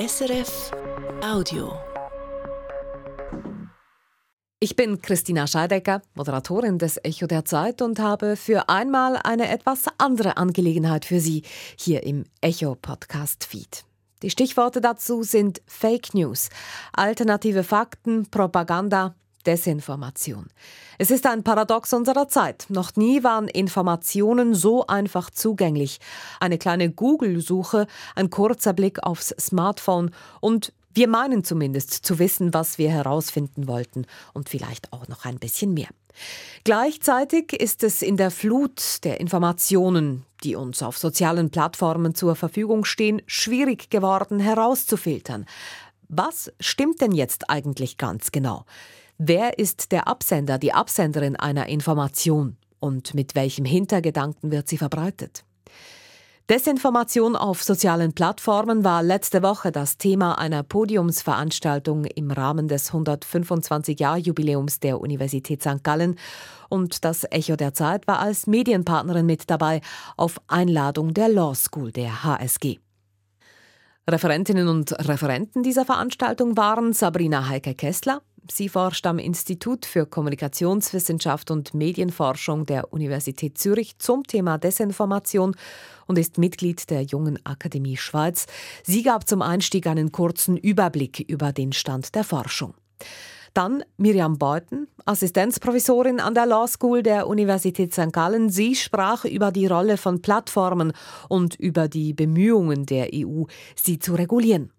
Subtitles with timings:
[0.00, 0.70] SRF
[1.22, 1.74] Audio.
[4.58, 9.84] Ich bin Christina Scheidecker, Moderatorin des Echo der Zeit und habe für einmal eine etwas
[9.98, 11.42] andere Angelegenheit für Sie
[11.76, 13.84] hier im Echo Podcast Feed.
[14.22, 16.48] Die Stichworte dazu sind Fake News,
[16.94, 19.14] alternative Fakten, Propaganda,
[19.46, 20.48] Desinformation.
[20.98, 22.66] Es ist ein Paradox unserer Zeit.
[22.68, 25.98] Noch nie waren Informationen so einfach zugänglich.
[26.40, 32.76] Eine kleine Google-Suche, ein kurzer Blick aufs Smartphone und wir meinen zumindest zu wissen, was
[32.78, 35.88] wir herausfinden wollten und vielleicht auch noch ein bisschen mehr.
[36.64, 42.84] Gleichzeitig ist es in der Flut der Informationen, die uns auf sozialen Plattformen zur Verfügung
[42.84, 45.46] stehen, schwierig geworden herauszufiltern.
[46.08, 48.64] Was stimmt denn jetzt eigentlich ganz genau?
[49.22, 55.44] Wer ist der Absender, die Absenderin einer Information und mit welchem Hintergedanken wird sie verbreitet?
[56.48, 64.80] Desinformation auf sozialen Plattformen war letzte Woche das Thema einer Podiumsveranstaltung im Rahmen des 125-Jahr-Jubiläums
[64.80, 65.84] der Universität St.
[65.84, 66.16] Gallen
[66.70, 69.82] und das Echo der Zeit war als Medienpartnerin mit dabei
[70.16, 72.78] auf Einladung der Law School der HSG.
[74.08, 81.74] Referentinnen und Referenten dieser Veranstaltung waren Sabrina Heike-Kessler, Sie forscht am Institut für Kommunikationswissenschaft und
[81.74, 85.56] Medienforschung der Universität Zürich zum Thema Desinformation
[86.06, 88.46] und ist Mitglied der Jungen Akademie Schweiz.
[88.82, 92.74] Sie gab zum Einstieg einen kurzen Überblick über den Stand der Forschung.
[93.54, 98.12] Dann Miriam Beuthen, Assistenzprovisorin an der Law School der Universität St.
[98.12, 98.48] Gallen.
[98.48, 100.92] Sie sprach über die Rolle von Plattformen
[101.28, 104.70] und über die Bemühungen der EU, sie zu regulieren.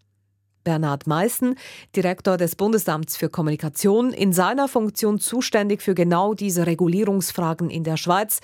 [0.63, 1.55] Bernhard Meißen,
[1.95, 7.97] Direktor des Bundesamts für Kommunikation, in seiner Funktion zuständig für genau diese Regulierungsfragen in der
[7.97, 8.39] Schweiz.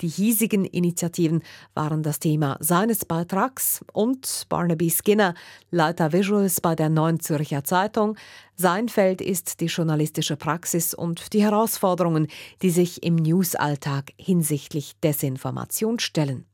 [0.00, 1.42] Die hiesigen Initiativen
[1.74, 5.34] waren das Thema seines Beitrags und Barnaby Skinner,
[5.70, 8.16] Leiter Visuals bei der Neuen Zürcher Zeitung.
[8.56, 12.26] Sein Feld ist die journalistische Praxis und die Herausforderungen,
[12.62, 16.49] die sich im Newsalltag hinsichtlich Desinformation stellen.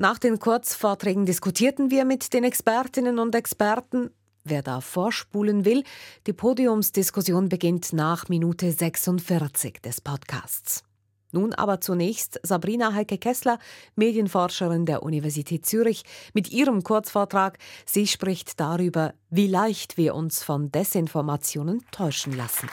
[0.00, 4.10] Nach den Kurzvorträgen diskutierten wir mit den Expertinnen und Experten.
[4.44, 5.82] Wer da vorspulen will,
[6.28, 10.84] die Podiumsdiskussion beginnt nach Minute 46 des Podcasts.
[11.32, 13.58] Nun aber zunächst Sabrina Heike-Kessler,
[13.96, 17.58] Medienforscherin der Universität Zürich, mit ihrem Kurzvortrag.
[17.84, 22.68] Sie spricht darüber, wie leicht wir uns von Desinformationen täuschen lassen.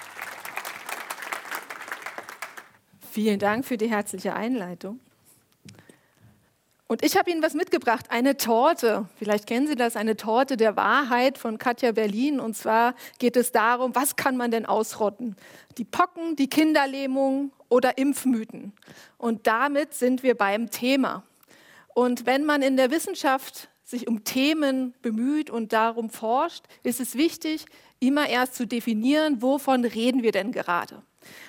[3.10, 5.00] Vielen Dank für die herzliche Einleitung.
[6.88, 9.10] Und ich habe Ihnen was mitgebracht, eine Torte.
[9.16, 12.40] Vielleicht kennen Sie das, eine Torte der Wahrheit von Katja Berlin.
[12.40, 15.36] Und zwar geht es darum, was kann man denn ausrotten?
[15.80, 18.74] Die Pocken, die Kinderlähmung oder Impfmythen.
[19.18, 21.24] Und damit sind wir beim Thema.
[21.96, 27.16] Und wenn man in der Wissenschaft sich um Themen bemüht und darum forscht, ist es
[27.16, 27.66] wichtig,
[28.00, 31.02] immer erst zu definieren, wovon reden wir denn gerade.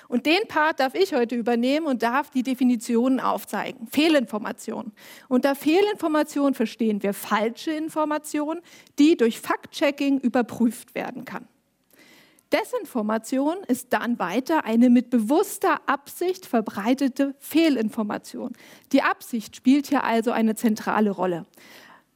[0.07, 3.87] Und den Part darf ich heute übernehmen und darf die Definitionen aufzeigen.
[3.87, 4.91] Fehlinformation.
[5.27, 8.59] Unter Fehlinformation verstehen wir falsche Information,
[8.99, 11.47] die durch Fact-Checking überprüft werden kann.
[12.53, 18.53] Desinformation ist dann weiter eine mit bewusster Absicht verbreitete Fehlinformation.
[18.93, 21.45] Die Absicht spielt hier also eine zentrale Rolle.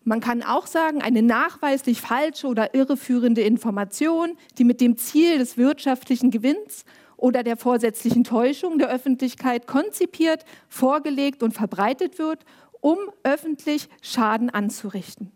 [0.04, 5.58] Man kann auch sagen, eine nachweislich falsche oder irreführende Information, die mit dem Ziel des
[5.58, 6.86] wirtschaftlichen Gewinns
[7.22, 12.44] oder der vorsätzlichen Täuschung der Öffentlichkeit konzipiert, vorgelegt und verbreitet wird,
[12.82, 15.32] um öffentlich Schaden anzurichten.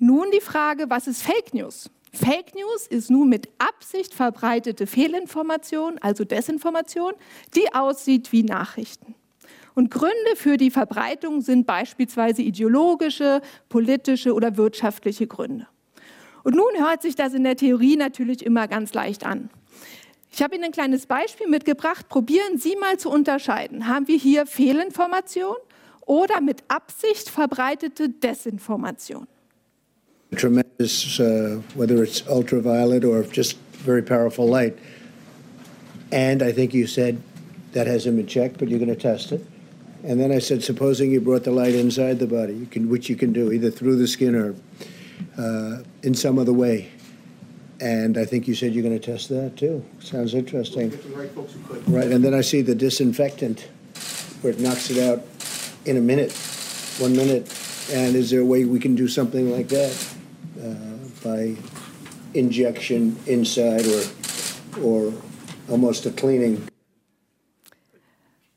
[0.00, 1.88] Nun die Frage, was ist Fake News?
[2.12, 7.12] Fake News ist nun mit Absicht verbreitete Fehlinformation, also Desinformation,
[7.54, 9.14] die aussieht wie Nachrichten.
[9.76, 15.68] Und Gründe für die Verbreitung sind beispielsweise ideologische, politische oder wirtschaftliche Gründe.
[16.42, 19.50] Und nun hört sich das in der Theorie natürlich immer ganz leicht an.
[20.32, 22.08] Ich habe Ihnen ein kleines Beispiel mitgebracht.
[22.08, 23.88] Probieren Sie mal zu unterscheiden.
[23.88, 25.56] Haben wir hier Fehlinformation
[26.06, 29.26] oder mit Absicht verbreitete Desinformation?
[30.36, 34.74] Tremendous, uh, whether it's ultraviolet or just very powerful light.
[36.12, 37.18] And I think you said
[37.72, 39.44] that hasn't been checked, but you're going to test it.
[40.04, 43.10] And then I said, supposing you brought the light inside the body, you can, which
[43.10, 44.54] you can do either through the skin or
[45.36, 46.88] uh, in some other way.
[47.80, 49.82] And I think you said you're going to test that too.
[50.00, 50.90] Sounds interesting.
[51.14, 51.88] Right, folks who could.
[51.88, 53.66] Right, and then I see the disinfectant
[54.42, 55.24] where it knocks it out
[55.86, 56.32] in a minute,
[56.98, 57.48] one minute.
[57.92, 60.14] And is there a way we can do something like that
[60.62, 60.74] uh,
[61.24, 61.56] by
[62.34, 64.02] injection inside or,
[64.82, 65.12] or
[65.68, 66.66] almost a cleaning?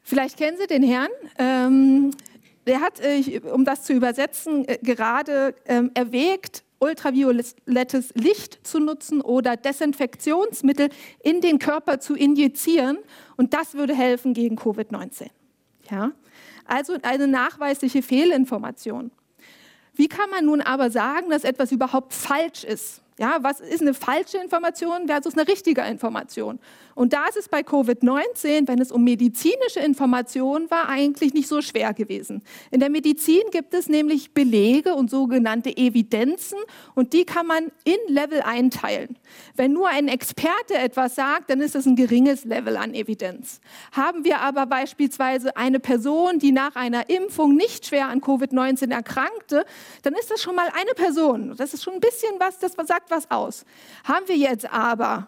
[0.03, 1.09] Vielleicht kennen Sie den Herrn.
[1.39, 2.11] Ähm,
[2.67, 9.21] der hat, äh, um das zu übersetzen, äh, gerade ähm, erwägt, ultraviolettes Licht zu nutzen
[9.21, 10.89] oder Desinfektionsmittel
[11.21, 12.97] in den Körper zu injizieren.
[13.38, 15.30] Und das würde helfen gegen Covid-19.
[15.89, 16.12] Ja?
[16.65, 19.12] Also eine nachweisliche Fehlinformation.
[19.95, 23.01] Wie kann man nun aber sagen, dass etwas überhaupt falsch ist?
[23.19, 26.59] Ja, was ist eine falsche Information versus eine richtige Information?
[26.95, 31.62] Und da ist es bei Covid-19, wenn es um medizinische Informationen war, eigentlich nicht so
[31.62, 32.44] schwer gewesen.
[32.72, 36.57] In der Medizin gibt es nämlich Belege und sogenannte Evidenzen
[36.95, 39.18] und die kann man in Level einteilen.
[39.56, 43.60] Wenn nur ein Experte etwas sagt, dann ist das ein geringes Level an Evidenz.
[43.92, 49.66] Haben wir aber beispielsweise eine Person, die nach einer Impfung nicht schwer an Covid-19 erkrankte,
[50.04, 51.56] dann ist das schon mal eine Person.
[51.57, 53.66] Das ist schon ein bisschen was, das sagt was aus.
[54.04, 55.28] Haben wir jetzt aber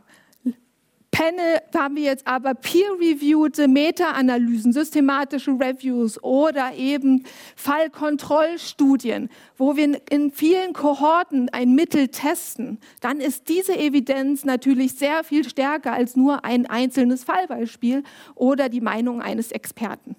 [1.15, 7.23] Panel haben wir jetzt aber peer-reviewte Meta-Analysen, systematische Reviews oder eben
[7.55, 15.23] Fallkontrollstudien, wo wir in vielen Kohorten ein Mittel testen, dann ist diese Evidenz natürlich sehr
[15.23, 18.03] viel stärker als nur ein einzelnes Fallbeispiel
[18.33, 20.17] oder die Meinung eines Experten.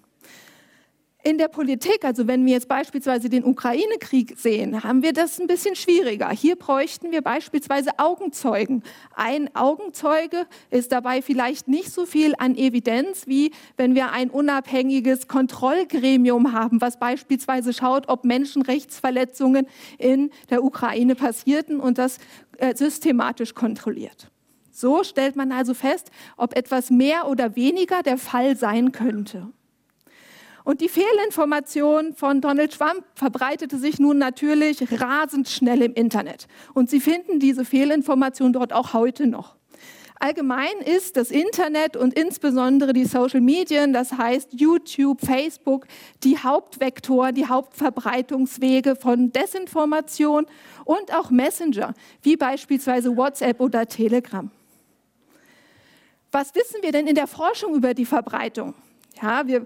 [1.27, 5.49] In der Politik, also wenn wir jetzt beispielsweise den Ukraine-Krieg sehen, haben wir das ein
[5.49, 6.31] bisschen schwieriger.
[6.31, 8.85] Hier bräuchten wir beispielsweise Augenzeugen.
[9.13, 15.27] Ein Augenzeuge ist dabei vielleicht nicht so viel an Evidenz, wie wenn wir ein unabhängiges
[15.27, 19.67] Kontrollgremium haben, was beispielsweise schaut, ob Menschenrechtsverletzungen
[19.99, 22.19] in der Ukraine passierten und das
[22.59, 24.31] äh, systematisch kontrolliert.
[24.71, 29.49] So stellt man also fest, ob etwas mehr oder weniger der Fall sein könnte.
[30.67, 36.49] Und die Fehlinformation von Donald Trump verbreitete sich nun natürlich rasend schnell im Internet.
[36.75, 39.55] Und Sie finden diese Fehlinformation dort auch heute noch.
[40.19, 45.87] Allgemein ist das Internet und insbesondere die Social Medien, das heißt YouTube, Facebook,
[46.25, 50.47] die Hauptvektoren, die Hauptverbreitungswege von Desinformation
[50.85, 54.51] und auch Messenger, wie beispielsweise WhatsApp oder Telegram.
[56.33, 58.75] Was wissen wir denn in der Forschung über die Verbreitung?
[59.23, 59.65] Ja, wir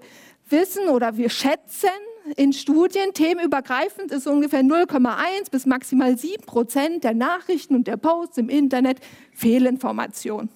[0.50, 1.90] wissen oder wir schätzen
[2.36, 8.38] in Studien, themenübergreifend ist ungefähr 0,1 bis maximal 7 Prozent der Nachrichten und der Posts
[8.38, 9.00] im Internet
[9.32, 10.48] Fehlinformation.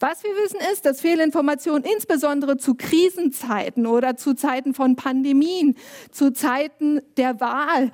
[0.00, 5.76] Was wir wissen ist, dass Fehlinformationen insbesondere zu Krisenzeiten oder zu Zeiten von Pandemien,
[6.12, 7.90] zu Zeiten der Wahl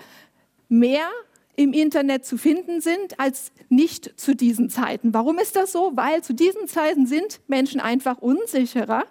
[0.68, 1.08] mehr
[1.56, 5.14] im Internet zu finden sind als nicht zu diesen Zeiten.
[5.14, 5.92] Warum ist das so?
[5.94, 9.04] Weil zu diesen Zeiten sind Menschen einfach unsicherer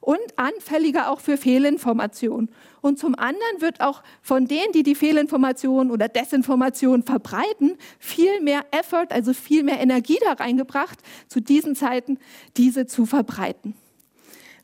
[0.00, 2.50] und anfälliger auch für Fehlinformationen.
[2.80, 8.64] Und zum anderen wird auch von denen, die die Fehlinformationen oder Desinformationen verbreiten, viel mehr
[8.70, 10.98] Effort, also viel mehr Energie da reingebracht,
[11.28, 12.18] zu diesen Zeiten
[12.56, 13.74] diese zu verbreiten.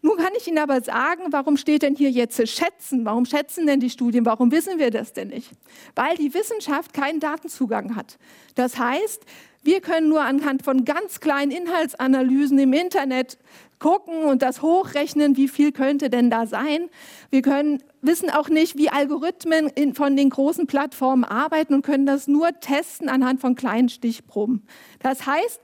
[0.02, 3.04] Nun kann ich Ihnen aber sagen, warum steht denn hier jetzt schätzen?
[3.04, 4.24] Warum schätzen denn die Studien?
[4.24, 5.50] Warum wissen wir das denn nicht?
[5.96, 8.16] Weil die Wissenschaft keinen Datenzugang hat.
[8.54, 9.24] Das heißt,
[9.64, 13.36] wir können nur anhand von ganz kleinen Inhaltsanalysen im Internet
[13.78, 16.88] gucken und das hochrechnen, wie viel könnte denn da sein.
[17.30, 22.06] Wir können, wissen auch nicht, wie Algorithmen in, von den großen Plattformen arbeiten und können
[22.06, 24.66] das nur testen anhand von kleinen Stichproben.
[25.00, 25.60] Das heißt,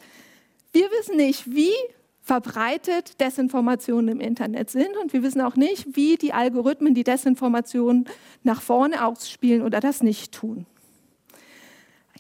[0.73, 1.73] wir wissen nicht, wie
[2.21, 8.09] verbreitet Desinformationen im Internet sind und wir wissen auch nicht, wie die Algorithmen die Desinformationen
[8.45, 10.67] nach vorne ausspielen oder das nicht tun.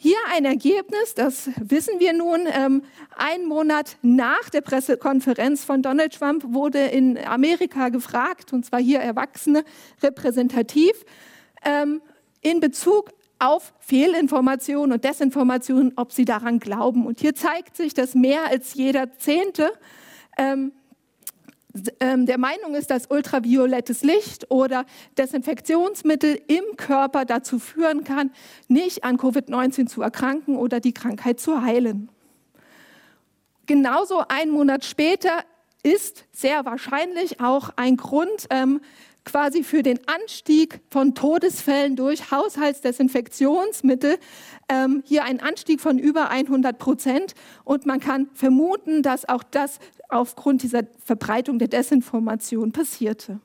[0.05, 2.49] Hier ein Ergebnis, das wissen wir nun.
[2.53, 2.83] Ähm,
[3.17, 8.99] ein Monat nach der Pressekonferenz von Donald Trump wurde in Amerika gefragt, und zwar hier
[8.99, 9.63] Erwachsene
[10.03, 10.91] repräsentativ,
[11.65, 12.03] ähm,
[12.41, 17.07] in Bezug auf Fehlinformationen und Desinformationen, ob sie daran glauben.
[17.07, 19.71] Und hier zeigt sich, dass mehr als jeder Zehnte
[20.37, 20.73] ähm,
[21.75, 24.85] der Meinung ist, dass ultraviolettes Licht oder
[25.17, 28.31] Desinfektionsmittel im Körper dazu führen kann,
[28.69, 32.11] nicht an Covid-19 zu erkranken oder die Krankheit zu heilen.
[33.67, 35.45] Genauso einen Monat später
[35.83, 38.81] ist sehr wahrscheinlich auch ein Grund ähm,
[39.25, 44.19] quasi für den Anstieg von Todesfällen durch Haushaltsdesinfektionsmittel
[44.69, 47.35] ähm, hier ein Anstieg von über 100 Prozent.
[47.65, 49.79] Und man kann vermuten, dass auch das
[50.13, 53.41] aufgrund dieser Verbreitung der Desinformation passierte.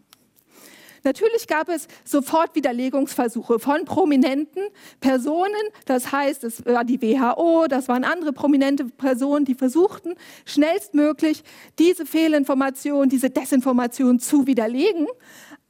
[1.04, 4.64] Natürlich gab es sofort Widerlegungsversuche von prominenten
[5.00, 5.54] Personen.
[5.86, 11.44] Das heißt, es war die WHO, das waren andere prominente Personen, die versuchten, schnellstmöglich
[11.80, 15.08] diese Fehlinformation, diese Desinformation zu widerlegen.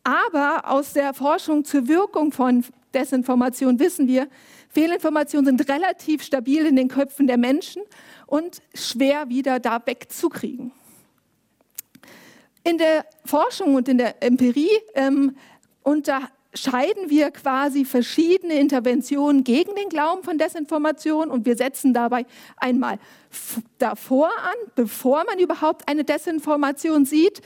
[0.04, 2.64] Aber aus der Forschung zur Wirkung von
[2.94, 4.28] Desinformation wissen wir,
[4.70, 7.84] Fehlinformationen sind relativ stabil in den Köpfen der Menschen
[8.26, 10.72] und schwer wieder da wegzukriegen.
[12.68, 15.38] In der Forschung und in der Empirie ähm,
[16.54, 22.26] scheiden wir quasi verschiedene Interventionen gegen den Glauben von Desinformation und wir setzen dabei
[22.58, 23.00] einmal
[23.78, 27.40] davor an, bevor man überhaupt eine Desinformation sieht.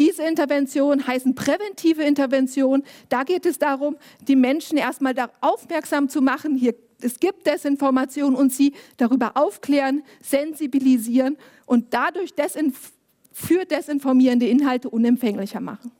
[0.00, 2.82] Diese Interventionen heißen präventive Intervention.
[3.08, 3.96] Da geht es darum,
[4.26, 10.02] die Menschen erstmal darauf aufmerksam zu machen, hier es gibt Desinformation und sie darüber aufklären,
[10.22, 12.92] sensibilisieren und dadurch desinf
[13.38, 15.92] für desinformierende Inhalte unempfänglicher machen.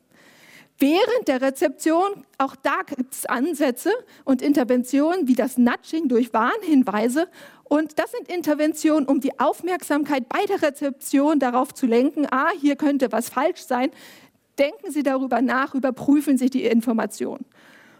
[0.78, 3.92] Während der Rezeption, auch da gibt es Ansätze
[4.24, 7.28] und Interventionen wie das Nudging durch Warnhinweise.
[7.64, 12.74] Und das sind Interventionen, um die Aufmerksamkeit bei der Rezeption darauf zu lenken, ah, hier
[12.74, 13.90] könnte was falsch sein.
[14.58, 17.44] Denken Sie darüber nach, überprüfen Sie die Information.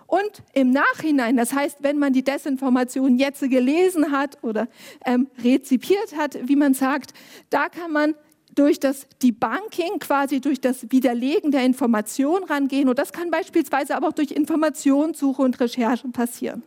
[0.06, 4.66] Und im Nachhinein, das heißt, wenn man die Desinformation jetzt gelesen hat oder
[5.04, 7.12] ähm, rezipiert hat, wie man sagt,
[7.50, 8.14] da kann man
[8.56, 12.88] durch das Debunking, quasi durch das Widerlegen der Information rangehen.
[12.88, 16.62] Und das kann beispielsweise aber auch durch Informationssuche und Recherche passieren.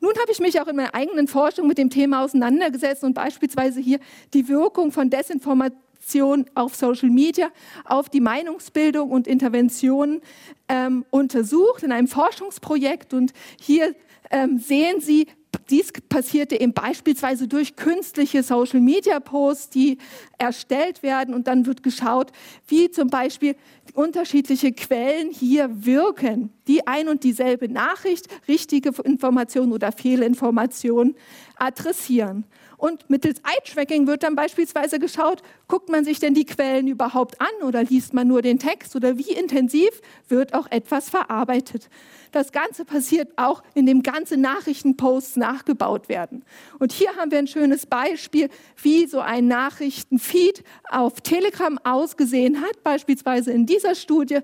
[0.00, 3.80] Nun habe ich mich auch in meiner eigenen Forschung mit dem Thema auseinandergesetzt und beispielsweise
[3.80, 3.98] hier
[4.32, 7.48] die Wirkung von Desinformation auf Social Media,
[7.84, 10.20] auf die Meinungsbildung und Interventionen
[10.68, 13.12] ähm, untersucht in einem Forschungsprojekt.
[13.12, 13.94] Und hier
[14.30, 15.26] ähm, sehen Sie
[15.70, 19.98] dies passierte eben beispielsweise durch künstliche Social-Media-Posts, die
[20.38, 22.32] erstellt werden und dann wird geschaut,
[22.66, 23.56] wie zum Beispiel
[23.94, 31.14] unterschiedliche Quellen hier wirken, die ein und dieselbe Nachricht, richtige Information oder Fehlinformation
[31.56, 32.44] adressieren.
[32.78, 37.66] Und mittels Eye-Tracking wird dann beispielsweise geschaut, guckt man sich denn die Quellen überhaupt an
[37.66, 39.90] oder liest man nur den Text oder wie intensiv
[40.28, 41.90] wird auch etwas verarbeitet.
[42.30, 46.44] Das Ganze passiert auch, indem ganze Nachrichtenposts nachgebaut werden.
[46.78, 48.48] Und hier haben wir ein schönes Beispiel,
[48.80, 54.38] wie so ein Nachrichtenfeed auf Telegram ausgesehen hat, beispielsweise in dieser Studie,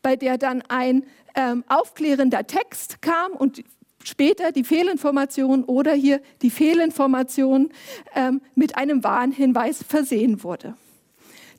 [0.00, 1.04] bei der dann ein
[1.34, 3.64] ähm, aufklärender Text kam und
[4.04, 7.70] später die Fehlinformation oder hier die Fehlinformation
[8.14, 10.74] ähm, mit einem Warnhinweis versehen wurde.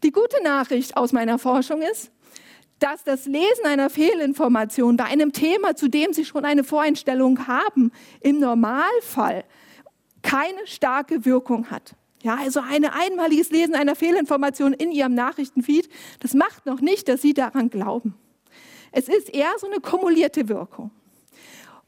[0.04, 2.12] Die gute Nachricht aus meiner Forschung ist,
[2.80, 7.92] dass das Lesen einer Fehlinformation bei einem Thema, zu dem Sie schon eine Voreinstellung haben,
[8.22, 9.44] im Normalfall
[10.24, 11.96] keine starke Wirkung hat.
[12.24, 17.22] Ja, also ein einmaliges Lesen einer Fehlinformation in Ihrem Nachrichtenfeed, das macht noch nicht, dass
[17.22, 18.16] Sie daran glauben.
[18.92, 20.92] Es ist eher so eine kumulierte Wirkung.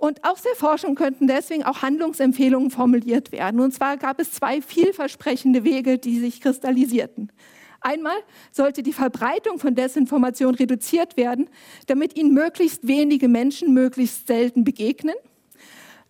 [0.03, 3.61] Und aus der Forschung könnten deswegen auch Handlungsempfehlungen formuliert werden.
[3.61, 7.31] Und zwar gab es zwei vielversprechende Wege, die sich kristallisierten.
[7.79, 8.17] Einmal
[8.51, 11.49] sollte die Verbreitung von Desinformation reduziert werden,
[11.87, 15.15] damit ihnen möglichst wenige Menschen möglichst selten begegnen.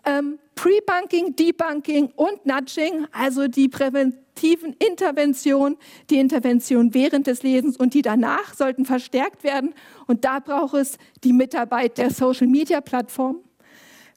[0.05, 5.77] Ähm, Pre-Bunking, Debunking und Nudging, also die präventiven Interventionen,
[6.09, 9.75] die Intervention während des Lesens und die danach sollten verstärkt werden.
[10.07, 13.52] Und da braucht es die Mitarbeit der Social-Media-Plattformen.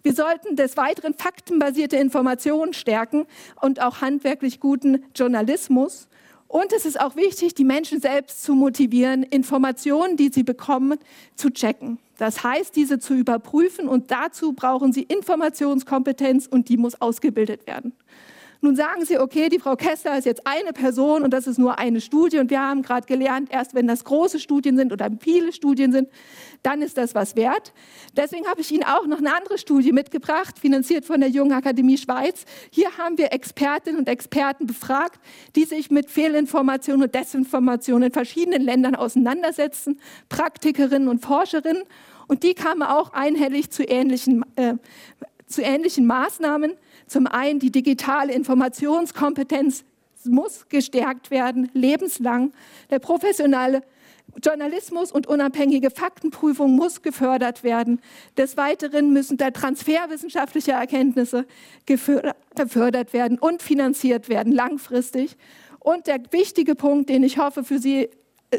[0.06, 3.26] Wir sollten des Weiteren faktenbasierte Informationen stärken
[3.60, 6.06] und auch handwerklich guten Journalismus.
[6.46, 11.00] Und es ist auch wichtig, die Menschen selbst zu motivieren, Informationen, die sie bekommen,
[11.34, 11.98] zu checken.
[12.18, 17.92] Das heißt, diese zu überprüfen und dazu brauchen sie Informationskompetenz und die muss ausgebildet werden.
[18.60, 21.78] Nun sagen Sie, okay, die Frau Kessler ist jetzt eine Person und das ist nur
[21.78, 25.52] eine Studie und wir haben gerade gelernt, erst wenn das große Studien sind oder viele
[25.52, 26.08] Studien sind,
[26.66, 27.72] dann ist das was wert.
[28.16, 31.96] Deswegen habe ich Ihnen auch noch eine andere Studie mitgebracht, finanziert von der Jungen Akademie
[31.96, 32.44] Schweiz.
[32.70, 35.20] Hier haben wir Expertinnen und Experten befragt,
[35.54, 41.84] die sich mit Fehlinformationen und Desinformationen in verschiedenen Ländern auseinandersetzen, Praktikerinnen und Forscherinnen.
[42.26, 44.74] Und die kamen auch einhellig zu ähnlichen, äh,
[45.46, 46.72] zu ähnlichen Maßnahmen.
[47.06, 49.84] Zum einen die digitale Informationskompetenz
[50.24, 52.52] muss gestärkt werden, lebenslang.
[52.90, 53.82] Der professionelle
[54.44, 58.00] Journalismus und unabhängige Faktenprüfung muss gefördert werden.
[58.36, 61.46] Des Weiteren müssen der Transfer wissenschaftlicher Erkenntnisse
[61.86, 65.36] gefördert werden und finanziert werden, langfristig.
[65.80, 68.08] Und der wichtige Punkt, den ich hoffe, für Sie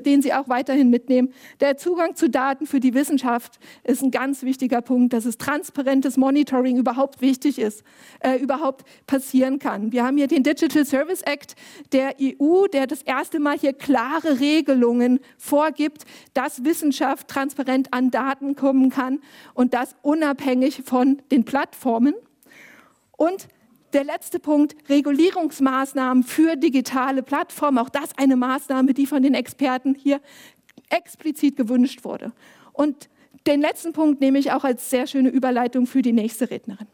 [0.02, 1.34] den Sie auch weiterhin mitnehmen.
[1.60, 6.18] Der Zugang zu Daten für die Wissenschaft ist ein ganz wichtiger Punkt, dass es transparentes
[6.18, 7.84] Monitoring überhaupt wichtig ist,
[8.20, 9.92] äh, überhaupt passieren kann.
[9.92, 11.56] Wir haben hier den Digital Service Act
[11.92, 18.56] der EU, der das erste Mal hier klare Regelungen vorgibt, dass Wissenschaft transparent an Daten
[18.56, 19.20] kommen kann
[19.54, 22.14] und das unabhängig von den Plattformen.
[23.18, 23.48] Und
[23.98, 27.80] der letzte Punkt, Regulierungsmaßnahmen für digitale Plattformen.
[27.80, 30.22] Auch das eine Maßnahme, die von den Experten hier
[30.90, 32.32] explizit gewünscht wurde.
[32.74, 33.10] Und
[33.48, 36.86] den letzten Punkt nehme ich auch als sehr schöne Überleitung für die nächste Rednerin.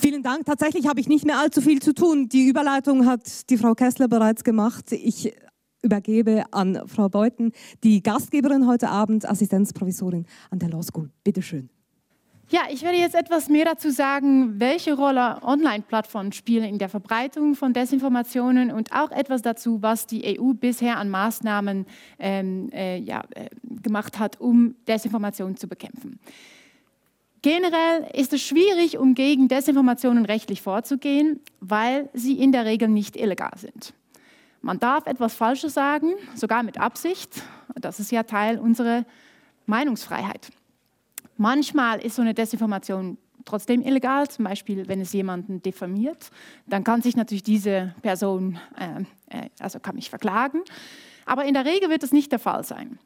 [0.00, 0.46] Vielen Dank.
[0.46, 2.28] Tatsächlich habe ich nicht mehr allzu viel zu tun.
[2.28, 4.92] Die Überleitung hat die Frau Kessler bereits gemacht.
[4.92, 5.34] Ich
[5.82, 7.52] übergebe an Frau Beuthen,
[7.84, 11.10] die Gastgeberin heute Abend, Assistenzprovisorin an der Law School.
[11.24, 11.70] Bitte schön.
[12.50, 17.54] Ja, ich werde jetzt etwas mehr dazu sagen, welche Rolle Online-Plattformen spielen in der Verbreitung
[17.54, 21.84] von Desinformationen und auch etwas dazu, was die EU bisher an Maßnahmen
[22.18, 23.50] ähm, äh, ja, äh,
[23.82, 26.18] gemacht hat, um Desinformationen zu bekämpfen.
[27.42, 33.14] Generell ist es schwierig, um gegen Desinformationen rechtlich vorzugehen, weil sie in der Regel nicht
[33.14, 33.92] illegal sind.
[34.60, 37.42] Man darf etwas Falsches sagen, sogar mit Absicht.
[37.74, 39.04] Das ist ja Teil unserer
[39.66, 40.50] Meinungsfreiheit.
[41.36, 46.30] Manchmal ist so eine Desinformation trotzdem illegal, zum Beispiel wenn es jemanden diffamiert,
[46.66, 49.02] dann kann sich natürlich diese Person, äh,
[49.34, 50.62] äh, also kann mich verklagen,
[51.24, 52.98] aber in der Regel wird das nicht der Fall sein.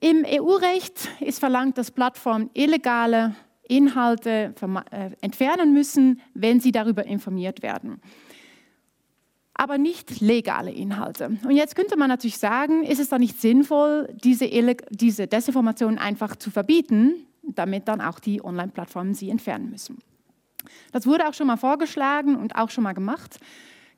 [0.00, 3.34] Im EU-Recht ist verlangt, dass Plattformen illegale
[3.66, 4.54] Inhalte
[4.90, 8.02] äh, entfernen müssen, wenn sie darüber informiert werden
[9.54, 11.38] aber nicht legale Inhalte.
[11.44, 14.48] Und jetzt könnte man natürlich sagen, ist es dann nicht sinnvoll, diese,
[14.90, 19.98] diese Desinformation einfach zu verbieten, damit dann auch die Online-Plattformen sie entfernen müssen.
[20.92, 23.38] Das wurde auch schon mal vorgeschlagen und auch schon mal gemacht.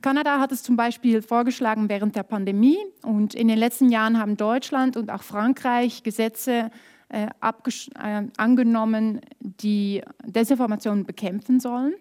[0.02, 4.36] Kanada hat es zum Beispiel vorgeschlagen während der Pandemie und in den letzten Jahren haben
[4.36, 6.70] Deutschland und auch Frankreich Gesetze
[7.08, 11.94] äh, äh, angenommen, die Desinformation bekämpfen sollen.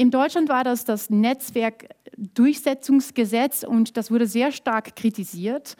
[0.00, 5.76] In Deutschland war das das Netzwerkdurchsetzungsgesetz und das wurde sehr stark kritisiert.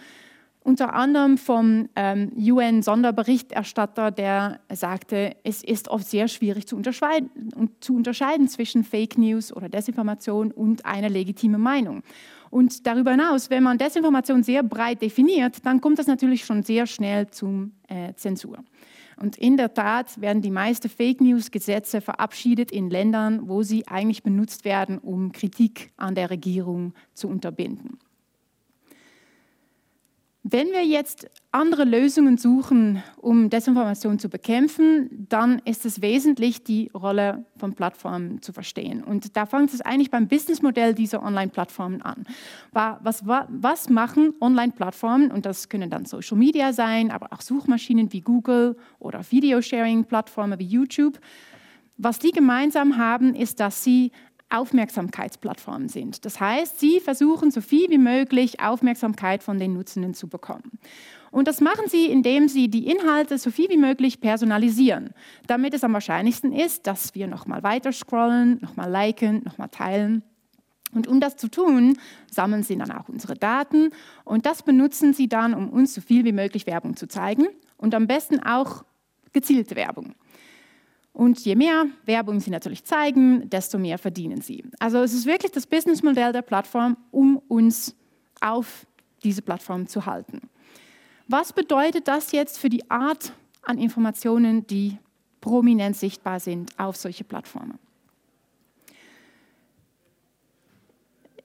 [0.63, 7.31] Unter anderem vom ähm, UN-Sonderberichterstatter, der sagte, es ist oft sehr schwierig zu unterscheiden,
[7.81, 12.03] zu unterscheiden zwischen Fake News oder Desinformation und einer legitimen Meinung.
[12.51, 16.87] Und darüber hinaus, wenn man Desinformation sehr breit definiert, dann kommt das natürlich schon sehr
[16.87, 18.59] schnell zum äh, Zensur.
[19.21, 24.23] Und in der Tat werden die meisten Fake News-Gesetze verabschiedet in Ländern, wo sie eigentlich
[24.23, 27.99] benutzt werden, um Kritik an der Regierung zu unterbinden.
[30.43, 36.91] Wenn wir jetzt andere Lösungen suchen, um Desinformation zu bekämpfen, dann ist es wesentlich, die
[36.95, 39.05] Rolle von Plattformen zu verstehen.
[39.05, 42.25] Und da fängt es eigentlich beim Businessmodell dieser Online-Plattformen an.
[42.73, 45.31] Was, was machen Online-Plattformen?
[45.31, 50.65] Und das können dann Social Media sein, aber auch Suchmaschinen wie Google oder Video-Sharing-Plattformen wie
[50.65, 51.21] YouTube.
[51.99, 54.13] Was die gemeinsam haben, ist, dass sie
[54.51, 56.25] Aufmerksamkeitsplattformen sind.
[56.25, 60.79] Das heißt, sie versuchen so viel wie möglich Aufmerksamkeit von den Nutzenden zu bekommen.
[61.31, 65.11] Und das machen sie, indem sie die Inhalte so viel wie möglich personalisieren,
[65.47, 70.25] damit es am wahrscheinlichsten ist, dass wir nochmal weiter scrollen, nochmal liken, nochmal teilen.
[70.93, 73.91] Und um das zu tun, sammeln sie dann auch unsere Daten
[74.25, 77.95] und das benutzen sie dann, um uns so viel wie möglich Werbung zu zeigen und
[77.95, 78.85] am besten auch
[79.33, 80.15] gezielte Werbung.
[81.21, 84.65] Und je mehr Werbung sie natürlich zeigen, desto mehr verdienen sie.
[84.79, 87.95] Also es ist wirklich das Businessmodell der Plattform, um uns
[88.41, 88.87] auf
[89.23, 90.41] diese Plattform zu halten.
[91.29, 94.97] Was bedeutet das jetzt für die Art an Informationen, die
[95.43, 97.79] prominent sichtbar sind auf solche Plattformen?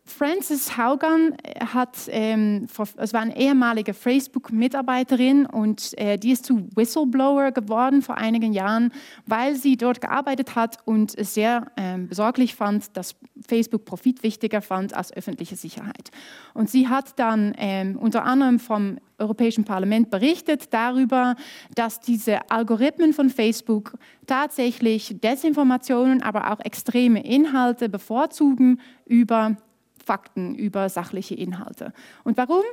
[0.05, 6.69] Frances Haugan äh, hat, ähm, es war eine ehemalige Facebook-Mitarbeiterin und äh, die ist zu
[6.75, 8.93] Whistleblower geworden vor einigen Jahren,
[9.25, 13.15] weil sie dort gearbeitet hat und es sehr ähm, besorglich fand, dass
[13.47, 16.11] Facebook Profit wichtiger fand als öffentliche Sicherheit.
[16.53, 21.35] Und sie hat dann ähm, unter anderem vom Europäischen Parlament berichtet darüber,
[21.73, 29.57] dass diese Algorithmen von Facebook tatsächlich Desinformationen, aber auch extreme Inhalte bevorzugen über
[30.05, 31.93] Fakten, über sachliche Inhalte.
[32.23, 32.63] Und warum?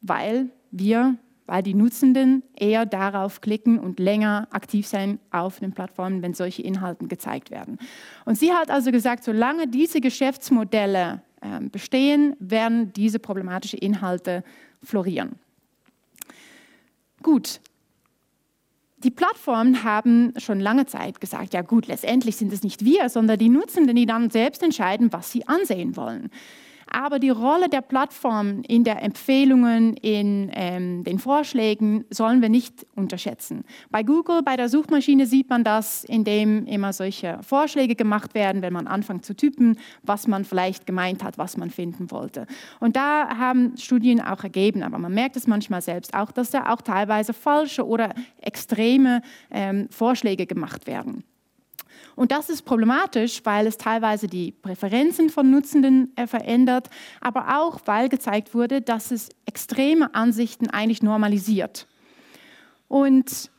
[0.00, 1.16] Weil wir,
[1.46, 6.62] weil die Nutzenden eher darauf klicken und länger aktiv sein auf den Plattformen, wenn solche
[6.62, 7.78] Inhalte gezeigt werden.
[8.24, 14.44] Und sie hat also gesagt, solange diese Geschäftsmodelle äh, bestehen, werden diese problematischen Inhalte
[14.82, 15.36] florieren.
[17.22, 17.60] Gut,
[19.04, 23.38] die Plattformen haben schon lange Zeit gesagt, ja gut, letztendlich sind es nicht wir, sondern
[23.38, 26.30] die Nutzenden, die dann selbst entscheiden, was sie ansehen wollen.
[26.90, 32.86] Aber die Rolle der Plattform in der Empfehlungen, in ähm, den Vorschlägen sollen wir nicht
[32.94, 33.64] unterschätzen.
[33.90, 38.72] Bei Google, bei der Suchmaschine sieht man das, indem immer solche Vorschläge gemacht werden, wenn
[38.72, 42.46] man anfängt zu typen, was man vielleicht gemeint hat, was man finden wollte.
[42.80, 46.72] Und da haben Studien auch ergeben, aber man merkt es manchmal selbst auch, dass da
[46.72, 51.24] auch teilweise falsche oder extreme ähm, Vorschläge gemacht werden.
[52.18, 57.80] Und das ist problematisch, weil es teilweise die Präferenzen von Nutzenden äh, verändert, aber auch,
[57.84, 61.86] weil gezeigt wurde, dass es extreme Ansichten eigentlich normalisiert.
[62.88, 63.52] Und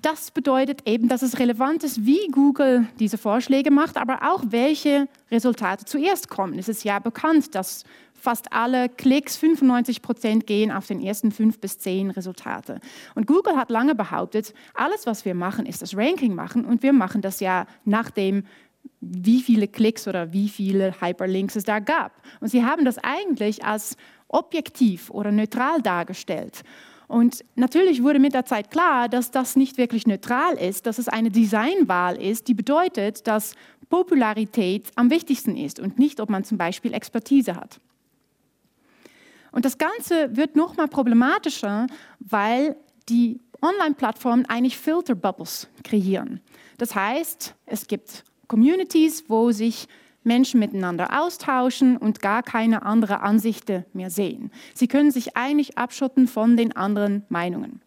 [0.00, 5.08] das bedeutet eben, dass es relevant ist, wie Google diese Vorschläge macht, aber auch welche
[5.32, 6.60] Resultate zuerst kommen.
[6.60, 7.82] Es ist ja bekannt, dass
[8.26, 12.80] fast alle Klicks, 95 Prozent gehen auf den ersten fünf bis zehn Resultate.
[13.14, 16.92] Und Google hat lange behauptet, alles, was wir machen, ist das Ranking machen und wir
[16.92, 18.42] machen das ja nach dem,
[19.00, 22.20] wie viele Klicks oder wie viele Hyperlinks es da gab.
[22.40, 26.64] Und sie haben das eigentlich als objektiv oder neutral dargestellt.
[27.06, 31.06] Und natürlich wurde mit der Zeit klar, dass das nicht wirklich neutral ist, dass es
[31.06, 33.54] eine Designwahl ist, die bedeutet, dass
[33.88, 37.78] Popularität am wichtigsten ist und nicht, ob man zum Beispiel Expertise hat.
[39.56, 41.86] Und das Ganze wird noch mal problematischer,
[42.20, 42.76] weil
[43.08, 46.40] die Online-Plattformen eigentlich Filter-Bubbles kreieren.
[46.76, 49.88] Das heißt, es gibt Communities, wo sich
[50.24, 54.50] Menschen miteinander austauschen und gar keine andere Ansichten mehr sehen.
[54.74, 57.80] Sie können sich eigentlich abschotten von den anderen Meinungen.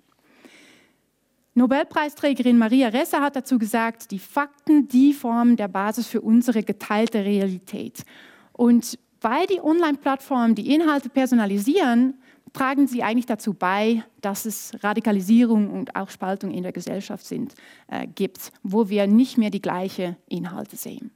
[1.53, 7.23] Nobelpreisträgerin Maria Ressa hat dazu gesagt, die Fakten, die formen der Basis für unsere geteilte
[7.23, 8.05] Realität.
[8.53, 12.15] Und weil die Online-Plattformen die Inhalte personalisieren,
[12.53, 17.53] tragen sie eigentlich dazu bei, dass es Radikalisierung und auch Spaltung in der Gesellschaft sind,
[17.87, 21.11] äh, gibt, wo wir nicht mehr die gleichen Inhalte sehen.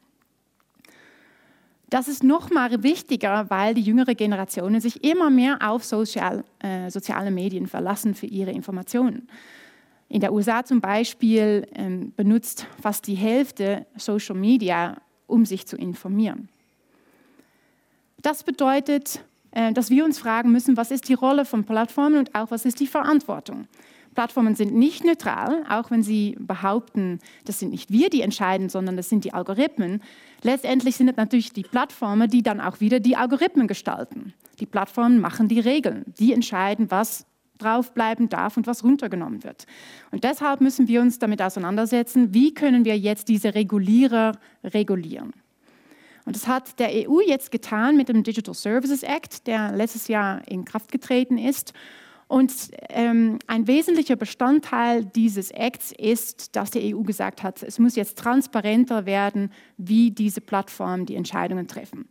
[1.89, 6.89] Das ist noch mal wichtiger, weil die jüngere Generationen sich immer mehr auf Social, äh,
[6.89, 9.27] soziale Medien verlassen für ihre Informationen.
[10.09, 15.77] In der USA zum Beispiel ähm, benutzt fast die Hälfte Social Media, um sich zu
[15.77, 16.49] informieren.
[18.23, 22.33] Das bedeutet, äh, dass wir uns fragen müssen, was ist die Rolle von Plattformen und
[22.33, 23.67] auch was ist die Verantwortung.
[24.15, 28.95] Plattformen sind nicht neutral, auch wenn sie behaupten, das sind nicht wir, die entscheiden, sondern
[28.95, 30.01] das sind die Algorithmen.
[30.41, 34.33] Letztendlich sind es natürlich die Plattformen, die dann auch wieder die Algorithmen gestalten.
[34.59, 37.25] Die Plattformen machen die Regeln, die entscheiden, was
[37.57, 39.65] draufbleiben darf und was runtergenommen wird.
[40.11, 44.33] Und deshalb müssen wir uns damit auseinandersetzen, wie können wir jetzt diese Regulierer
[44.63, 45.33] regulieren.
[46.25, 50.41] Und das hat der EU jetzt getan mit dem Digital Services Act, der letztes Jahr
[50.47, 51.73] in Kraft getreten ist.
[52.27, 52.51] Und
[52.89, 58.17] ähm, ein wesentlicher Bestandteil dieses Acts ist, dass die EU gesagt hat, es muss jetzt
[58.17, 62.07] transparenter werden, wie diese Plattformen die Entscheidungen treffen.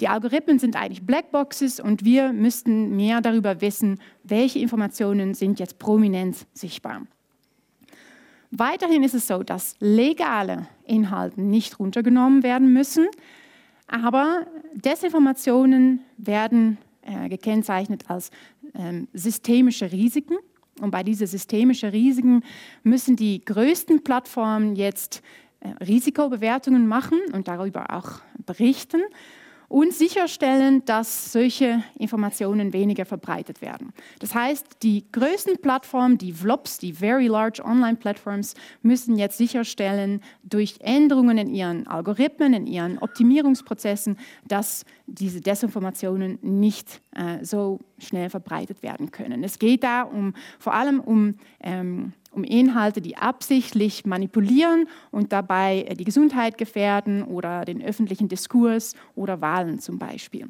[0.00, 5.78] Die Algorithmen sind eigentlich Blackboxes und wir müssten mehr darüber wissen, welche Informationen sind jetzt
[5.78, 7.02] prominent sichtbar.
[8.50, 13.06] Weiterhin ist es so, dass legale Inhalte nicht runtergenommen werden müssen,
[13.92, 18.30] aber Desinformationen werden äh, gekennzeichnet als
[18.74, 20.36] ähm, systemische Risiken.
[20.80, 22.42] Und bei diesen systemischen Risiken
[22.82, 25.22] müssen die größten Plattformen jetzt
[25.60, 29.02] äh, Risikobewertungen machen und darüber auch berichten
[29.72, 33.94] und sicherstellen, dass solche Informationen weniger verbreitet werden.
[34.18, 40.20] Das heißt, die größten Plattformen, die VLOPs, die Very Large Online Platforms, müssen jetzt sicherstellen,
[40.42, 48.28] durch Änderungen in ihren Algorithmen, in ihren Optimierungsprozessen, dass diese Desinformationen nicht äh, so schnell
[48.28, 49.42] verbreitet werden können.
[49.42, 55.84] Es geht da um, vor allem um ähm, um Inhalte, die absichtlich manipulieren und dabei
[55.88, 60.48] äh, die Gesundheit gefährden oder den öffentlichen Diskurs oder Wahlen zum Beispiel.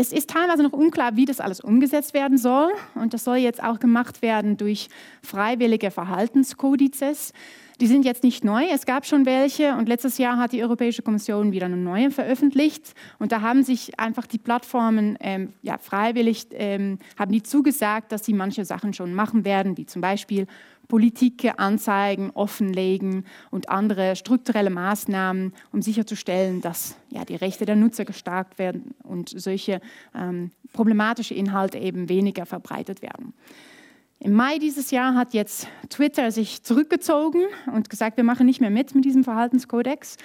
[0.00, 2.70] Es ist teilweise noch unklar, wie das alles umgesetzt werden soll.
[2.94, 4.88] Und das soll jetzt auch gemacht werden durch
[5.24, 7.32] freiwillige Verhaltenskodizes.
[7.80, 9.74] Die sind jetzt nicht neu, es gab schon welche.
[9.76, 12.94] Und letztes Jahr hat die Europäische Kommission wieder eine neue veröffentlicht.
[13.20, 18.24] Und da haben sich einfach die Plattformen ähm, ja, freiwillig, ähm, haben die zugesagt, dass
[18.24, 20.48] sie manche Sachen schon machen werden, wie zum Beispiel
[20.88, 28.06] Politik anzeigen, offenlegen und andere strukturelle Maßnahmen, um sicherzustellen, dass ja, die Rechte der Nutzer
[28.06, 29.80] gestärkt werden und solche
[30.16, 33.34] ähm, problematische Inhalte eben weniger verbreitet werden.
[34.20, 38.70] Im Mai dieses Jahr hat jetzt Twitter sich zurückgezogen und gesagt, wir machen nicht mehr
[38.70, 40.16] mit mit diesem Verhaltenskodex.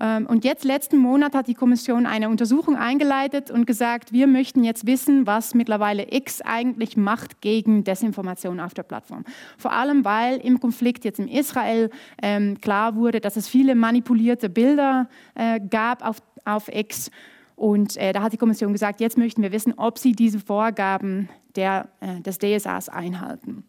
[0.00, 4.64] Ähm, und jetzt letzten Monat hat die Kommission eine Untersuchung eingeleitet und gesagt, wir möchten
[4.64, 9.24] jetzt wissen, was mittlerweile X eigentlich macht gegen Desinformation auf der Plattform.
[9.58, 11.90] Vor allem, weil im Konflikt jetzt in Israel
[12.22, 17.10] ähm, klar wurde, dass es viele manipulierte Bilder äh, gab auf, auf X.
[17.60, 21.28] Und äh, da hat die Kommission gesagt, jetzt möchten wir wissen, ob sie diese Vorgaben
[21.56, 23.64] der, äh, des DSAs einhalten.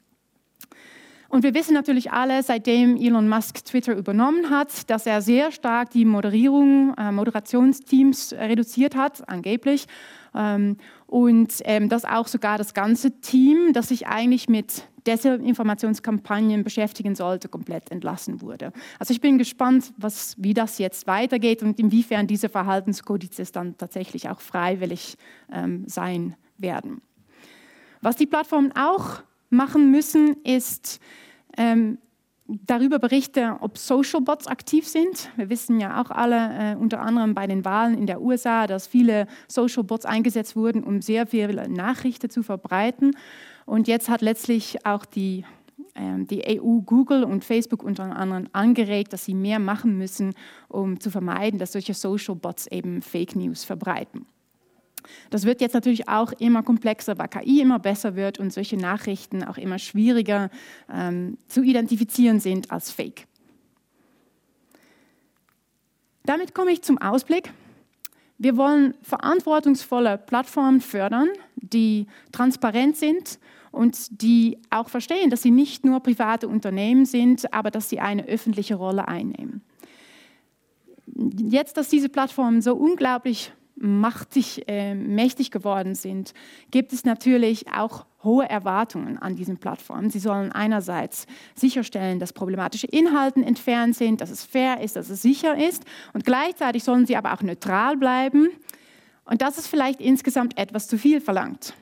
[1.28, 5.90] Und wir wissen natürlich alle, seitdem Elon Musk Twitter übernommen hat, dass er sehr stark
[5.90, 9.88] die Moderierung, äh, Moderationsteams reduziert hat, angeblich.
[10.34, 10.78] Ähm,
[11.08, 17.50] und ähm, dass auch sogar das ganze Team, das sich eigentlich mit Desinformationskampagnen beschäftigen sollte,
[17.50, 18.72] komplett entlassen wurde.
[19.00, 24.30] Also ich bin gespannt, was, wie das jetzt weitergeht und inwiefern diese Verhaltenskodizes dann tatsächlich
[24.30, 25.18] auch freiwillig
[25.52, 27.02] ähm, sein werden.
[28.02, 31.00] Was die Plattformen auch machen müssen, ist
[31.58, 31.98] ähm,
[32.66, 35.30] darüber berichten, ob Social Bots aktiv sind.
[35.36, 38.88] Wir wissen ja auch alle, äh, unter anderem bei den Wahlen in der USA, dass
[38.88, 43.16] viele Social Bots eingesetzt wurden, um sehr viele Nachrichten zu verbreiten.
[43.72, 45.46] Und jetzt hat letztlich auch die,
[45.94, 50.34] äh, die EU, Google und Facebook unter anderem angeregt, dass sie mehr machen müssen,
[50.68, 54.26] um zu vermeiden, dass solche Social Bots eben Fake News verbreiten.
[55.30, 59.42] Das wird jetzt natürlich auch immer komplexer, weil KI immer besser wird und solche Nachrichten
[59.42, 60.50] auch immer schwieriger
[60.92, 63.26] ähm, zu identifizieren sind als Fake.
[66.26, 67.54] Damit komme ich zum Ausblick.
[68.38, 73.40] Wir wollen verantwortungsvolle Plattformen fördern, die transparent sind
[73.72, 78.26] und die auch verstehen, dass sie nicht nur private Unternehmen sind, aber dass sie eine
[78.26, 79.62] öffentliche Rolle einnehmen.
[81.38, 86.34] Jetzt, dass diese Plattformen so unglaublich machtig, äh, mächtig geworden sind,
[86.70, 90.10] gibt es natürlich auch hohe Erwartungen an diesen Plattformen.
[90.12, 95.22] Sie sollen einerseits sicherstellen, dass problematische Inhalte entfernt sind, dass es fair ist, dass es
[95.22, 98.50] sicher ist und gleichzeitig sollen sie aber auch neutral bleiben.
[99.26, 101.74] Und das ist vielleicht insgesamt etwas zu viel verlangt.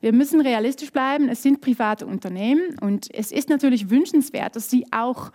[0.00, 1.28] Wir müssen realistisch bleiben.
[1.28, 5.30] Es sind private Unternehmen und es ist natürlich wünschenswert, dass sie auch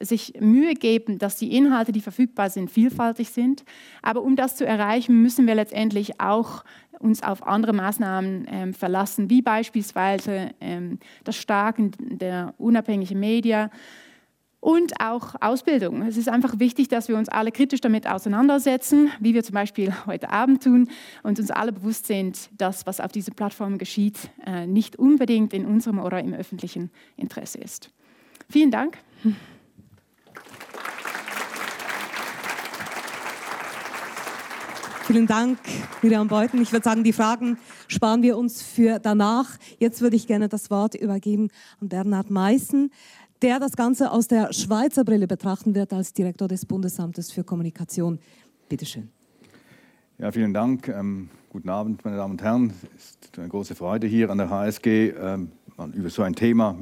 [0.00, 3.64] sich Mühe geben, dass die Inhalte, die verfügbar sind, vielfältig sind.
[4.02, 6.64] Aber um das zu erreichen, müssen wir letztendlich auch
[6.98, 13.70] uns auf andere Maßnahmen ähm, verlassen, wie beispielsweise ähm, das Starken der unabhängigen Medien
[14.60, 16.02] und auch Ausbildung.
[16.02, 19.94] Es ist einfach wichtig, dass wir uns alle kritisch damit auseinandersetzen, wie wir zum Beispiel
[20.06, 20.88] heute Abend tun
[21.22, 25.64] und uns alle bewusst sind, dass was auf dieser Plattform geschieht, äh, nicht unbedingt in
[25.64, 27.90] unserem oder im öffentlichen Interesse ist.
[28.48, 28.98] Vielen Dank.
[35.06, 35.58] Vielen Dank,
[36.02, 36.60] Miriam Beuten.
[36.60, 39.56] Ich würde sagen, die Fragen sparen wir uns für danach.
[39.78, 41.48] Jetzt würde ich gerne das Wort übergeben
[41.80, 42.90] an Bernhard Meißen,
[43.42, 48.18] der das Ganze aus der Schweizer Brille betrachten wird als Direktor des Bundesamtes für Kommunikation.
[48.68, 49.08] Bitte schön.
[50.18, 50.88] Ja, vielen Dank.
[50.88, 52.72] Ähm, guten Abend, meine Damen und Herren.
[52.96, 55.10] Es ist eine große Freude hier an der HSG.
[55.10, 55.52] Ähm,
[55.94, 56.76] über so ein Thema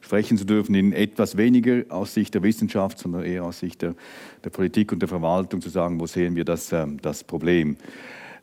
[0.00, 3.94] sprechen zu dürfen, in etwas weniger aus Sicht der Wissenschaft, sondern eher aus Sicht der,
[4.42, 7.76] der Politik und der Verwaltung zu sagen, wo sehen wir das, ähm, das Problem.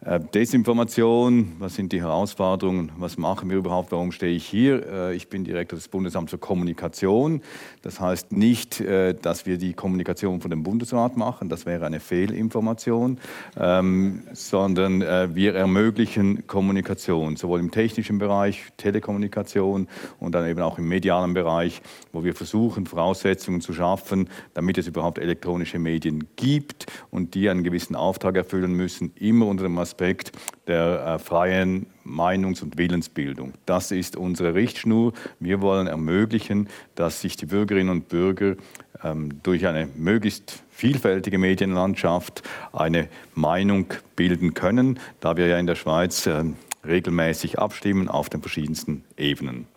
[0.05, 4.85] Äh, Desinformation, was sind die Herausforderungen, was machen wir überhaupt, warum stehe ich hier?
[4.85, 7.41] Äh, ich bin Direktor des Bundesamts für Kommunikation.
[7.81, 11.99] Das heißt nicht, äh, dass wir die Kommunikation von dem Bundesrat machen, das wäre eine
[11.99, 13.17] Fehlinformation,
[13.57, 15.01] ähm, sondern
[15.35, 19.87] wir ermöglichen Kommunikation, sowohl im technischen Bereich, Telekommunikation
[20.19, 21.81] und dann eben auch im medialen Bereich,
[22.11, 27.63] wo wir versuchen, Voraussetzungen zu schaffen, damit es überhaupt elektronische Medien gibt und die einen
[27.63, 30.33] gewissen Auftrag erfüllen müssen, immer unter dem Aspekt
[30.67, 33.53] der äh, freien Meinungs- und Willensbildung.
[33.65, 35.13] Das ist unsere Richtschnur.
[35.39, 38.55] Wir wollen ermöglichen, dass sich die Bürgerinnen und Bürger
[39.03, 45.75] ähm, durch eine möglichst vielfältige Medienlandschaft eine Meinung bilden können, da wir ja in der
[45.75, 46.43] Schweiz äh,
[46.85, 49.67] regelmäßig abstimmen auf den verschiedensten Ebenen.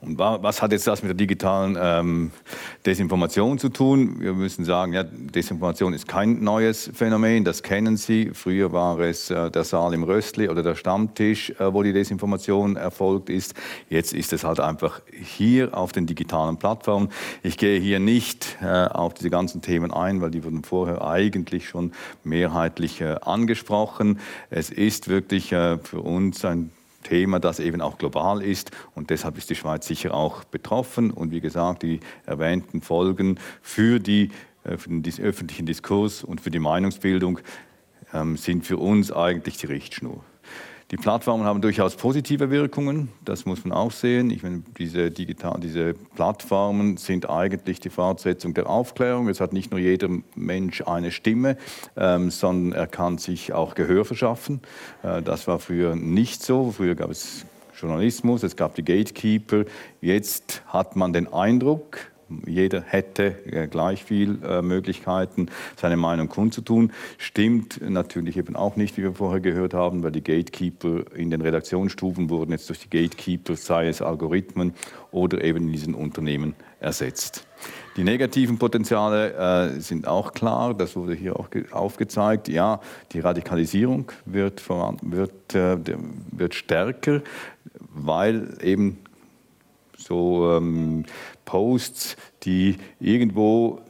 [0.00, 2.30] Und was hat jetzt das mit der digitalen ähm,
[2.86, 4.20] Desinformation zu tun?
[4.20, 8.30] Wir müssen sagen, ja, Desinformation ist kein neues Phänomen, das kennen Sie.
[8.32, 12.76] Früher war es äh, der Saal im Röstli oder der Stammtisch, äh, wo die Desinformation
[12.76, 13.54] erfolgt ist.
[13.88, 17.08] Jetzt ist es halt einfach hier auf den digitalen Plattformen.
[17.42, 21.68] Ich gehe hier nicht äh, auf diese ganzen Themen ein, weil die wurden vorher eigentlich
[21.68, 21.90] schon
[22.22, 24.20] mehrheitlich äh, angesprochen.
[24.48, 26.70] Es ist wirklich äh, für uns ein
[27.08, 28.70] Thema, das eben auch global ist.
[28.94, 31.10] Und deshalb ist die Schweiz sicher auch betroffen.
[31.10, 34.30] Und wie gesagt, die erwähnten Folgen für, die,
[34.64, 37.40] äh, für den öffentlichen Diskurs und für die Meinungsbildung
[38.12, 40.22] ähm, sind für uns eigentlich die Richtschnur.
[40.90, 44.30] Die Plattformen haben durchaus positive Wirkungen, das muss man auch sehen.
[44.30, 49.28] Ich meine, diese, digital, diese Plattformen sind eigentlich die Fortsetzung der Aufklärung.
[49.28, 51.58] Es hat nicht nur jeder Mensch eine Stimme,
[51.94, 54.62] ähm, sondern er kann sich auch Gehör verschaffen.
[55.02, 56.72] Äh, das war früher nicht so.
[56.72, 57.44] Früher gab es
[57.78, 59.66] Journalismus, es gab die Gatekeeper.
[60.00, 61.98] Jetzt hat man den Eindruck,
[62.46, 66.92] jeder hätte äh, gleich viel äh, Möglichkeiten, seine Meinung kundzutun.
[67.16, 71.40] Stimmt natürlich eben auch nicht, wie wir vorher gehört haben, weil die Gatekeeper in den
[71.40, 74.74] Redaktionsstufen wurden jetzt durch die Gatekeeper, sei es Algorithmen
[75.10, 77.46] oder eben in diesen Unternehmen ersetzt.
[77.96, 82.48] Die negativen Potenziale äh, sind auch klar, das wurde hier auch aufgezeigt.
[82.48, 82.80] Ja,
[83.12, 85.78] die Radikalisierung wird, wird, äh,
[86.30, 87.22] wird stärker,
[87.92, 88.98] weil eben
[90.08, 91.04] so ähm,
[91.44, 93.80] Posts, die irgendwo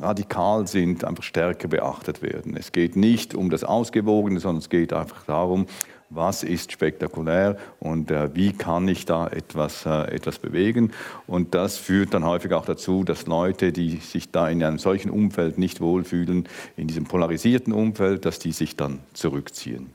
[0.00, 2.56] radikal sind, einfach stärker beachtet werden.
[2.56, 5.66] Es geht nicht um das Ausgewogene, sondern es geht einfach darum,
[6.08, 10.92] was ist spektakulär und äh, wie kann ich da etwas, äh, etwas bewegen.
[11.26, 15.10] Und das führt dann häufig auch dazu, dass Leute, die sich da in einem solchen
[15.10, 19.90] Umfeld nicht wohlfühlen, in diesem polarisierten Umfeld, dass die sich dann zurückziehen.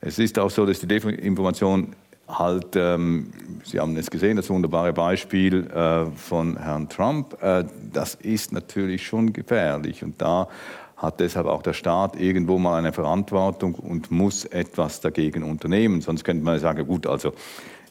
[0.00, 1.94] Es ist auch so, dass die Desinformation
[2.28, 3.32] halt, ähm,
[3.64, 9.06] Sie haben es gesehen, das wunderbare Beispiel äh, von Herrn Trump, äh, das ist natürlich
[9.06, 10.02] schon gefährlich.
[10.02, 10.48] Und da
[10.96, 16.00] hat deshalb auch der Staat irgendwo mal eine Verantwortung und muss etwas dagegen unternehmen.
[16.00, 17.32] Sonst könnte man sagen, gut, also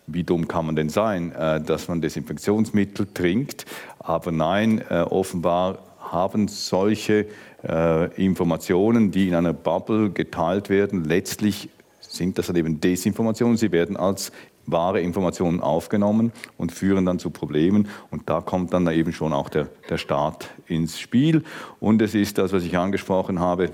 [0.07, 3.65] wie dumm kann man denn sein, äh, dass man Desinfektionsmittel trinkt?
[3.99, 7.27] Aber nein, äh, offenbar haben solche
[7.63, 11.69] äh, Informationen, die in einer Bubble geteilt werden, letztlich
[12.11, 13.57] sind das dann eben Desinformationen.
[13.57, 14.31] Sie werden als
[14.65, 17.87] wahre Informationen aufgenommen und führen dann zu Problemen.
[18.09, 21.43] Und da kommt dann eben schon auch der, der Staat ins Spiel.
[21.79, 23.71] Und es ist das, was ich angesprochen habe,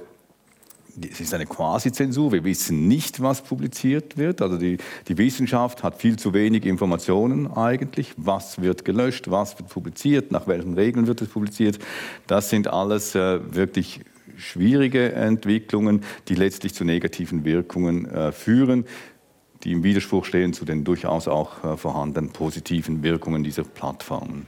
[1.00, 2.32] es ist eine Quasi-Zensur.
[2.32, 4.42] Wir wissen nicht, was publiziert wird.
[4.42, 8.14] Also die, die, Wissenschaft hat viel zu wenig Informationen eigentlich.
[8.18, 11.78] Was wird gelöscht, was wird publiziert, nach welchen Regeln wird es publiziert.
[12.26, 14.02] Das sind alles äh, wirklich
[14.38, 18.86] schwierige Entwicklungen, die letztlich zu negativen Wirkungen äh, führen,
[19.64, 24.48] die im Widerspruch stehen zu den durchaus auch äh, vorhandenen positiven Wirkungen dieser Plattformen.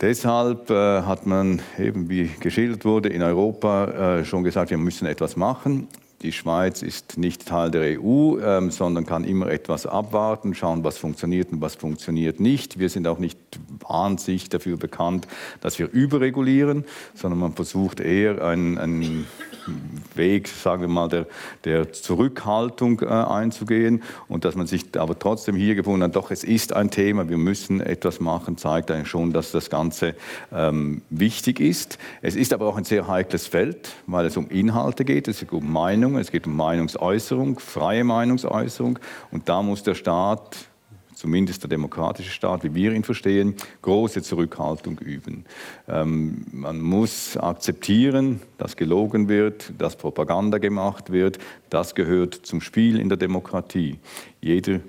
[0.00, 5.06] Deshalb äh, hat man eben, wie geschildert wurde, in Europa äh, schon gesagt, wir müssen
[5.06, 5.88] etwas machen.
[6.22, 10.98] Die Schweiz ist nicht Teil der EU, ähm, sondern kann immer etwas abwarten, schauen, was
[10.98, 12.78] funktioniert und was funktioniert nicht.
[12.78, 13.38] Wir sind auch nicht
[13.88, 15.26] wahnsinnig dafür bekannt,
[15.62, 19.26] dass wir überregulieren, sondern man versucht eher einen, einen
[20.14, 21.26] Weg, sagen wir mal, der,
[21.64, 26.44] der Zurückhaltung äh, einzugehen und dass man sich aber trotzdem hier gefunden hat, doch es
[26.44, 30.14] ist ein Thema, wir müssen etwas machen, zeigt eigentlich schon, dass das Ganze
[30.52, 31.98] ähm, wichtig ist.
[32.22, 35.52] Es ist aber auch ein sehr heikles Feld, weil es um Inhalte geht, es geht
[35.52, 38.98] um Meinungen, es geht um Meinungsäußerung, freie Meinungsäußerung
[39.30, 40.69] und da muss der Staat
[41.20, 45.44] zumindest der demokratische Staat, wie wir ihn verstehen, große Zurückhaltung üben.
[45.86, 51.38] Ähm, man muss akzeptieren, dass gelogen wird, dass Propaganda gemacht wird.
[51.68, 53.98] Das gehört zum Spiel in der Demokratie.
[54.40, 54.80] Jeder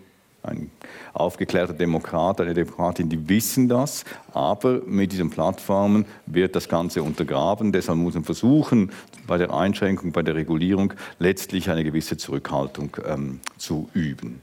[0.44, 0.72] ein
[1.14, 7.72] aufgeklärter Demokrat, eine Demokratin, die wissen das, aber mit diesen Plattformen wird das Ganze untergraben.
[7.72, 8.92] Deshalb muss man versuchen,
[9.28, 14.42] bei der Einschränkung, bei der Regulierung letztlich eine gewisse Zurückhaltung ähm, zu üben.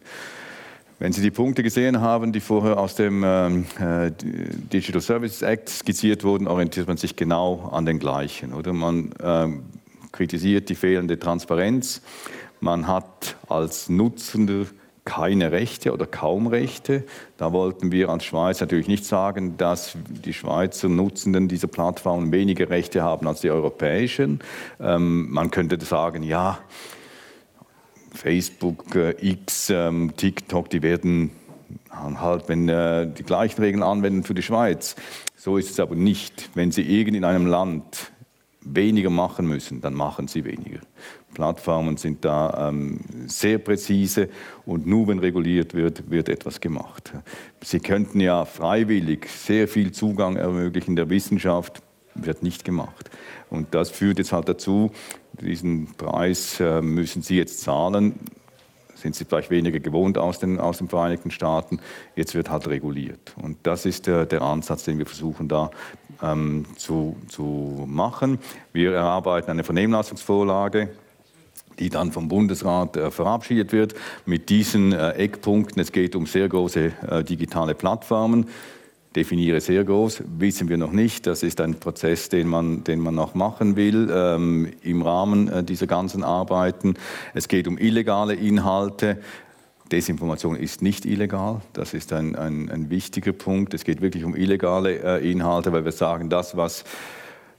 [1.00, 5.68] Wenn Sie die Punkte gesehen haben, die vorher aus dem ähm, äh, Digital Services Act
[5.68, 8.52] skizziert wurden, orientiert man sich genau an den gleichen.
[8.52, 8.72] Oder?
[8.72, 9.62] Man ähm,
[10.10, 12.02] kritisiert die fehlende Transparenz.
[12.58, 14.66] Man hat als Nutzender
[15.04, 17.04] keine Rechte oder kaum Rechte.
[17.36, 22.70] Da wollten wir als Schweiz natürlich nicht sagen, dass die Schweizer Nutzenden dieser Plattformen weniger
[22.70, 24.40] Rechte haben als die europäischen.
[24.80, 26.58] Ähm, man könnte sagen, ja,
[28.12, 31.30] Facebook, äh, X, ähm, TikTok, die werden
[31.90, 34.96] halt, wenn äh, die gleichen Regeln anwenden für die Schweiz.
[35.36, 36.50] So ist es aber nicht.
[36.54, 38.12] Wenn sie irgend in einem Land
[38.60, 40.80] weniger machen müssen, dann machen sie weniger.
[41.34, 44.28] Plattformen sind da ähm, sehr präzise
[44.66, 47.12] und nur wenn reguliert wird, wird etwas gemacht.
[47.62, 51.82] Sie könnten ja freiwillig sehr viel Zugang ermöglichen der Wissenschaft,
[52.14, 53.10] wird nicht gemacht.
[53.50, 54.90] Und das führt jetzt halt dazu,
[55.40, 58.14] diesen Preis äh, müssen Sie jetzt zahlen.
[58.94, 61.78] Sind Sie vielleicht weniger gewohnt aus den, aus den Vereinigten Staaten.
[62.16, 63.34] Jetzt wird halt reguliert.
[63.40, 65.70] Und das ist der, der Ansatz, den wir versuchen da
[66.20, 68.38] ähm, zu, zu machen.
[68.72, 70.90] Wir erarbeiten eine Vernehmlassungsvorlage
[71.78, 73.94] die dann vom Bundesrat äh, verabschiedet wird,
[74.26, 75.80] mit diesen äh, Eckpunkten.
[75.80, 78.46] Es geht um sehr große äh, digitale Plattformen
[79.18, 81.26] definiere sehr groß, wissen wir noch nicht.
[81.26, 85.64] Das ist ein Prozess, den man, den man noch machen will ähm, im Rahmen äh,
[85.64, 86.94] dieser ganzen Arbeiten.
[87.34, 89.18] Es geht um illegale Inhalte.
[89.90, 93.74] Desinformation ist nicht illegal, das ist ein, ein, ein wichtiger Punkt.
[93.74, 96.84] Es geht wirklich um illegale äh, Inhalte, weil wir sagen, das, was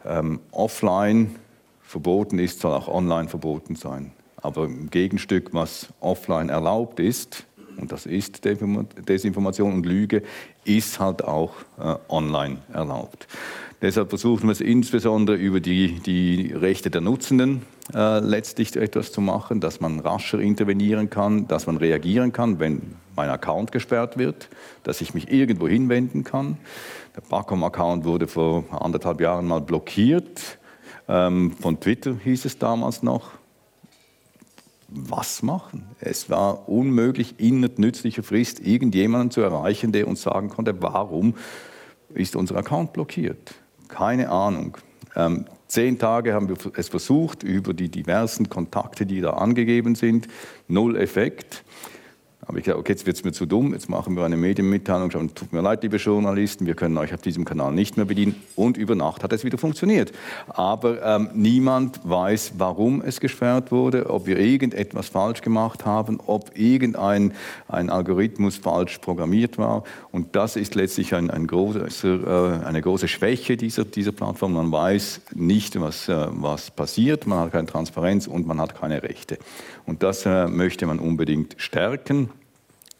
[0.06, 1.36] ähm, offline
[1.82, 4.14] verboten ist, soll auch online verboten sein.
[4.38, 7.46] Aber im Gegenstück, was offline erlaubt ist,
[7.82, 10.24] und das ist Desinformation und Lüge,
[10.66, 13.28] ist halt auch äh, online erlaubt.
[13.82, 17.62] Deshalb versuchen wir es insbesondere über die, die Rechte der Nutzenden
[17.94, 22.82] äh, letztlich etwas zu machen, dass man rascher intervenieren kann, dass man reagieren kann, wenn
[23.16, 24.50] mein Account gesperrt wird,
[24.84, 26.58] dass ich mich irgendwo hinwenden kann.
[27.16, 30.60] Der Bacom-Account wurde vor anderthalb Jahren mal blockiert.
[31.08, 33.39] Ähm, von Twitter hieß es damals noch
[34.92, 35.86] was machen?
[36.00, 41.36] Es war unmöglich, innerhalb nützlicher Frist irgendjemanden zu erreichen, der uns sagen konnte, warum
[42.14, 43.56] ist unser Account blockiert.
[43.88, 44.78] Keine Ahnung.
[45.16, 50.28] Ähm, zehn Tage haben wir es versucht über die diversen Kontakte, die da angegeben sind.
[50.68, 51.64] Null Effekt.
[52.46, 55.12] Aber ich gesagt, okay, jetzt wird es mir zu dumm, jetzt machen wir eine Medienmitteilung,
[55.12, 58.36] sagen, tut mir leid, liebe Journalisten, wir können euch auf diesem Kanal nicht mehr bedienen.
[58.56, 60.14] Und über Nacht hat es wieder funktioniert.
[60.48, 66.58] Aber ähm, niemand weiß, warum es gesperrt wurde, ob wir irgendetwas falsch gemacht haben, ob
[66.58, 67.34] irgendein
[67.68, 69.84] ein Algorithmus falsch programmiert war.
[70.12, 74.54] Und das ist letztlich ein, ein großer, äh, eine große Schwäche dieser, dieser Plattform.
[74.54, 79.04] Man weiß nicht, was, äh, was passiert, man hat keine Transparenz und man hat keine
[79.04, 79.38] Rechte.
[79.90, 82.30] Und das äh, möchte man unbedingt stärken.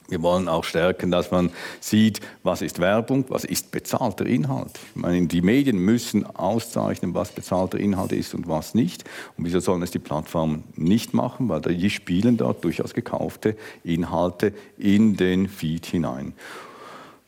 [0.08, 4.72] Wir wollen auch stärken, dass man sieht, was ist Werbung, was ist bezahlter Inhalt.
[4.96, 9.04] Ich meine, die Medien müssen auszeichnen, was bezahlter Inhalt ist und was nicht.
[9.38, 11.48] Und wieso sollen es die Plattformen nicht machen?
[11.48, 16.34] Weil die spielen dort durchaus gekaufte Inhalte in den Feed hinein.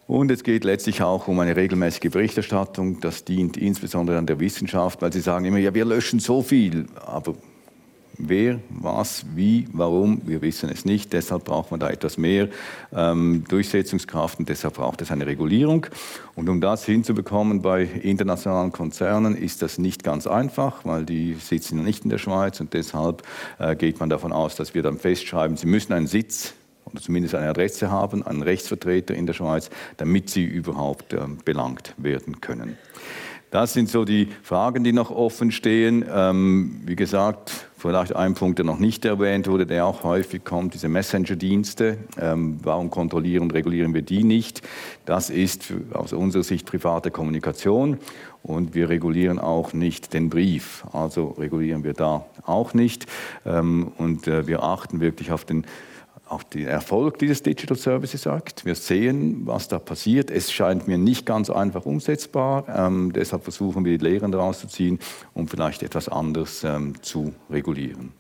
[0.07, 2.99] Und es geht letztlich auch um eine regelmäßige Berichterstattung.
[2.99, 6.87] Das dient insbesondere an der Wissenschaft, weil sie sagen immer, ja, wir löschen so viel.
[7.05, 7.35] Aber
[8.27, 11.11] Wer, was, wie, warum, wir wissen es nicht.
[11.13, 12.49] Deshalb braucht man da etwas mehr
[12.93, 15.87] ähm, Durchsetzungskraft und deshalb braucht es eine Regulierung.
[16.35, 21.83] Und um das hinzubekommen bei internationalen Konzernen ist das nicht ganz einfach, weil die sitzen
[21.83, 23.23] nicht in der Schweiz und deshalb
[23.59, 26.53] äh, geht man davon aus, dass wir dann festschreiben, sie müssen einen Sitz
[26.85, 31.95] oder zumindest eine Adresse haben, einen Rechtsvertreter in der Schweiz, damit sie überhaupt äh, belangt
[31.97, 32.77] werden können.
[33.51, 36.05] Das sind so die Fragen, die noch offen stehen.
[36.09, 40.75] Ähm, wie gesagt, vielleicht ein Punkt, der noch nicht erwähnt wurde, der auch häufig kommt,
[40.75, 41.97] diese Messenger-Dienste.
[42.19, 44.61] Ähm, warum kontrollieren und regulieren wir die nicht?
[45.05, 47.97] Das ist aus unserer Sicht private Kommunikation
[48.43, 50.85] und wir regulieren auch nicht den Brief.
[50.93, 53.07] Also regulieren wir da auch nicht.
[53.45, 55.65] Ähm, und äh, wir achten wirklich auf den
[56.31, 58.63] auf den Erfolg dieses Digital Services Act.
[58.63, 60.31] Wir sehen, was da passiert.
[60.31, 62.65] Es scheint mir nicht ganz einfach umsetzbar.
[62.73, 64.99] Ähm, deshalb versuchen wir, die Lehren daraus zu ziehen,
[65.33, 68.13] um vielleicht etwas anders ähm, zu regulieren.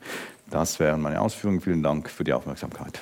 [0.49, 1.61] Das wären meine Ausführungen.
[1.61, 3.01] Vielen Dank für die Aufmerksamkeit.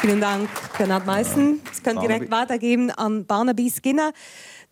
[0.00, 0.48] Vielen Dank,
[0.78, 1.60] Bernhard Meissen.
[1.74, 4.12] Ich kann direkt weitergeben an Barnaby Skinner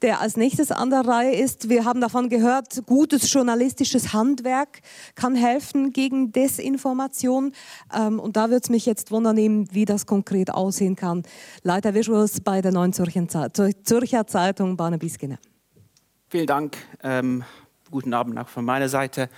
[0.02, 1.68] der als nächstes an der Reihe ist.
[1.68, 4.80] Wir haben davon gehört, gutes journalistisches Handwerk
[5.14, 7.52] kann helfen gegen Desinformation.
[7.94, 9.36] Ähm, und da würde es mich jetzt wundern,
[9.72, 11.22] wie das konkret aussehen kann.
[11.62, 15.38] Leiter Visuals bei der Neuen Zürcher Zeitung Barnaby Skinner.
[16.28, 16.76] Vielen Dank.
[17.02, 17.44] Ähm,
[17.90, 19.28] guten Abend auch von meiner Seite.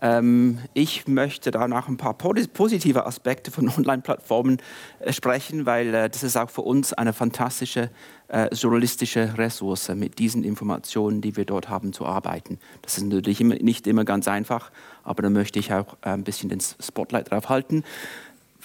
[0.00, 4.58] Ähm, ich möchte da noch ein paar positive Aspekte von Online-Plattformen
[5.00, 7.90] äh, sprechen, weil äh, das ist auch für uns eine fantastische
[8.28, 12.58] äh, journalistische Ressource, mit diesen Informationen, die wir dort haben, zu arbeiten.
[12.82, 14.70] Das ist natürlich immer, nicht immer ganz einfach,
[15.02, 17.82] aber da möchte ich auch ein bisschen den Spotlight drauf halten.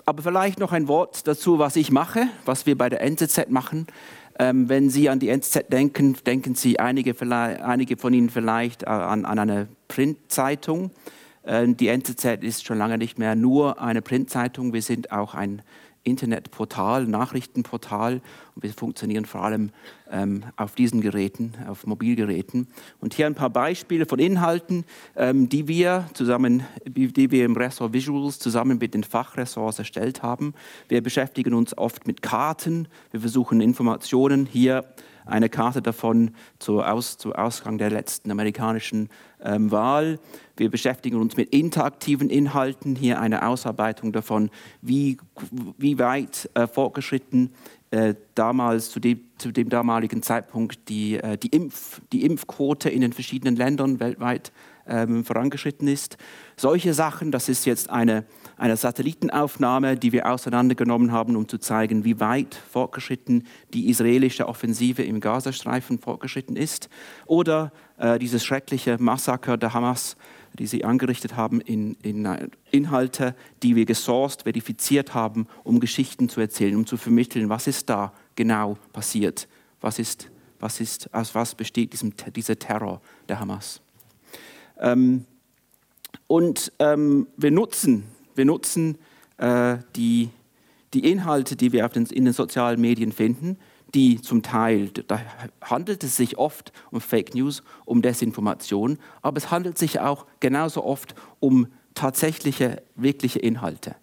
[0.05, 3.87] Aber vielleicht noch ein Wort dazu, was ich mache, was wir bei der NZZ machen.
[4.37, 9.25] Ähm, wenn Sie an die NZZ denken, denken Sie einige, einige von Ihnen vielleicht an,
[9.25, 10.91] an eine Printzeitung.
[11.43, 15.61] Äh, die NZZ ist schon lange nicht mehr nur eine Printzeitung, wir sind auch ein
[16.03, 18.21] Internetportal, Nachrichtenportal
[18.55, 19.71] und wir funktionieren vor allem
[20.11, 22.67] ähm, auf diesen Geräten, auf Mobilgeräten.
[22.99, 24.83] Und hier ein paar Beispiele von Inhalten,
[25.15, 30.53] ähm, die wir zusammen, die wir im Ressort Visuals zusammen mit den Fachressorts erstellt haben.
[30.89, 34.83] Wir beschäftigen uns oft mit Karten, wir versuchen Informationen hier
[35.25, 39.09] eine Karte davon zu, Aus, zu Ausgang der letzten amerikanischen
[39.43, 40.19] ähm, Wahl.
[40.57, 44.49] Wir beschäftigen uns mit interaktiven Inhalten, hier eine Ausarbeitung davon,
[44.81, 45.17] wie,
[45.77, 47.51] wie weit äh, fortgeschritten
[47.91, 53.01] äh, damals zu dem, zu dem, damaligen Zeitpunkt die, äh, die, Impf, die Impfquote in
[53.01, 54.51] den verschiedenen Ländern weltweit
[54.87, 56.17] ähm, vorangeschritten ist.
[56.55, 58.25] Solche Sachen, das ist jetzt eine,
[58.57, 65.03] eine Satellitenaufnahme, die wir auseinandergenommen haben, um zu zeigen, wie weit fortgeschritten die israelische Offensive
[65.03, 66.89] im Gazastreifen fortgeschritten ist.
[67.25, 70.15] Oder äh, dieses schreckliche Massaker der Hamas,
[70.53, 76.29] die sie angerichtet haben, in, in äh, Inhalte, die wir gesourced, verifiziert haben, um Geschichten
[76.29, 79.47] zu erzählen, um zu vermitteln, was ist da genau passiert,
[79.81, 80.29] was ist,
[80.59, 83.82] was ist, aus was besteht diesem, dieser Terror der Hamas.
[84.79, 85.25] Ähm,
[86.27, 88.05] und ähm, wir nutzen,
[88.35, 88.97] wir nutzen
[89.37, 90.29] äh, die,
[90.93, 93.57] die Inhalte, die wir den, in den sozialen Medien finden,
[93.93, 95.21] die zum Teil, da
[95.61, 100.83] handelt es sich oft um Fake News, um Desinformation, aber es handelt sich auch genauso
[100.83, 103.95] oft um tatsächliche, wirkliche Inhalte.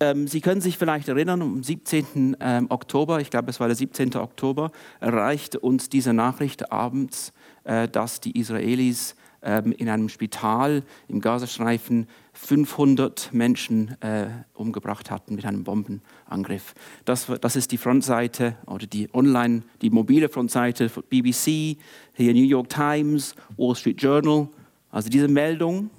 [0.00, 2.36] Ähm, Sie können sich vielleicht erinnern, am 17.
[2.38, 4.14] Ähm, Oktober, ich glaube es war der 17.
[4.14, 7.32] Oktober, erreichte uns diese Nachricht abends,
[7.64, 15.44] äh, dass die Israelis in einem Spital im Gazastreifen 500 Menschen äh, umgebracht hatten mit
[15.44, 16.74] einem Bombenangriff.
[17.04, 21.76] Das, das ist die Frontseite oder die online, die mobile Frontseite von BBC,
[22.14, 24.48] hier New York Times, Wall Street Journal.
[24.90, 25.90] Also diese Meldung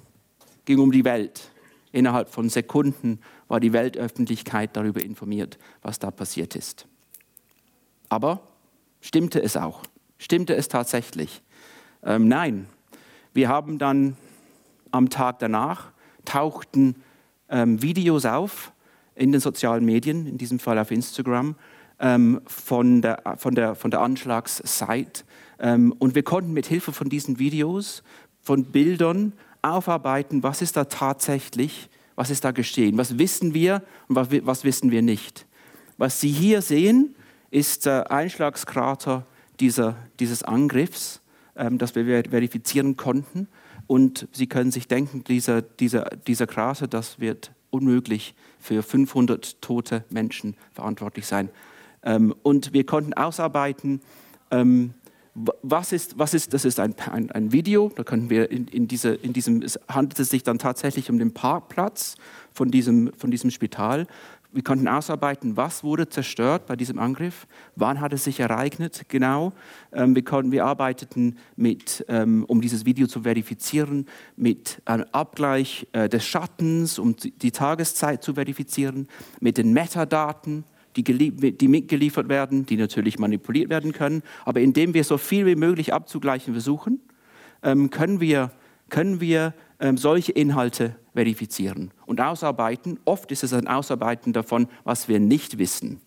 [0.64, 1.50] ging um die Welt.
[1.92, 6.86] Innerhalb von Sekunden war die Weltöffentlichkeit darüber informiert, was da passiert ist.
[8.08, 8.42] Aber
[9.00, 9.82] stimmte es auch?
[10.18, 11.42] Stimmte es tatsächlich?
[12.02, 12.66] Ähm, nein,
[13.32, 14.16] wir haben dann
[14.90, 15.92] am Tag danach
[16.24, 16.96] tauchten
[17.48, 18.72] ähm, Videos auf
[19.14, 21.56] in den sozialen Medien, in diesem Fall auf Instagram,
[21.98, 25.24] ähm, von, der, von, der, von der Anschlagssite.
[25.58, 28.02] Ähm, und wir konnten mit Hilfe von diesen Videos,
[28.40, 34.16] von Bildern aufarbeiten, was ist da tatsächlich, was ist da geschehen, was wissen wir und
[34.16, 35.46] was, was wissen wir nicht.
[35.98, 37.14] Was Sie hier sehen,
[37.50, 39.26] ist der Einschlagskrater
[39.58, 41.19] dieser, dieses Angriffs
[41.60, 43.46] ähm, das wir verifizieren konnten.
[43.86, 50.04] Und Sie können sich denken, dieser, dieser, dieser Krater, das wird unmöglich für 500 tote
[50.10, 51.50] Menschen verantwortlich sein.
[52.02, 54.00] Ähm, und wir konnten ausarbeiten,
[54.50, 54.94] ähm,
[55.34, 58.88] was ist, was ist, das ist ein, ein, ein Video, da können wir in, in,
[58.88, 62.16] diese, in diesem, es handelt es sich dann tatsächlich um den Parkplatz
[62.52, 64.06] von diesem, von diesem Spital.
[64.52, 67.46] Wir konnten ausarbeiten, was wurde zerstört bei diesem Angriff,
[67.76, 69.52] wann hat es sich ereignet, genau.
[69.92, 75.86] Ähm, wir, konnten, wir arbeiteten mit, ähm, um dieses Video zu verifizieren, mit einem Abgleich
[75.92, 79.06] äh, des Schattens, um die Tageszeit zu verifizieren,
[79.38, 80.64] mit den Metadaten,
[80.96, 84.22] die, die mitgeliefert werden, die natürlich manipuliert werden können.
[84.44, 87.00] Aber indem wir so viel wie möglich abzugleichen versuchen,
[87.62, 88.50] ähm, können wir,
[88.88, 92.98] können wir ähm, solche Inhalte verifizieren und ausarbeiten.
[93.04, 96.00] Oft ist es ein Ausarbeiten davon, was wir nicht wissen.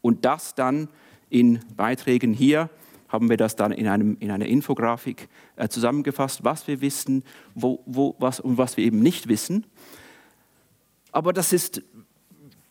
[0.00, 0.88] Und das dann
[1.30, 2.68] in Beiträgen hier
[3.08, 7.22] haben wir das dann in, einem, in einer Infografik äh, zusammengefasst, was wir wissen
[7.54, 9.66] wo, wo, was, und was wir eben nicht wissen.
[11.12, 11.82] Aber das ist,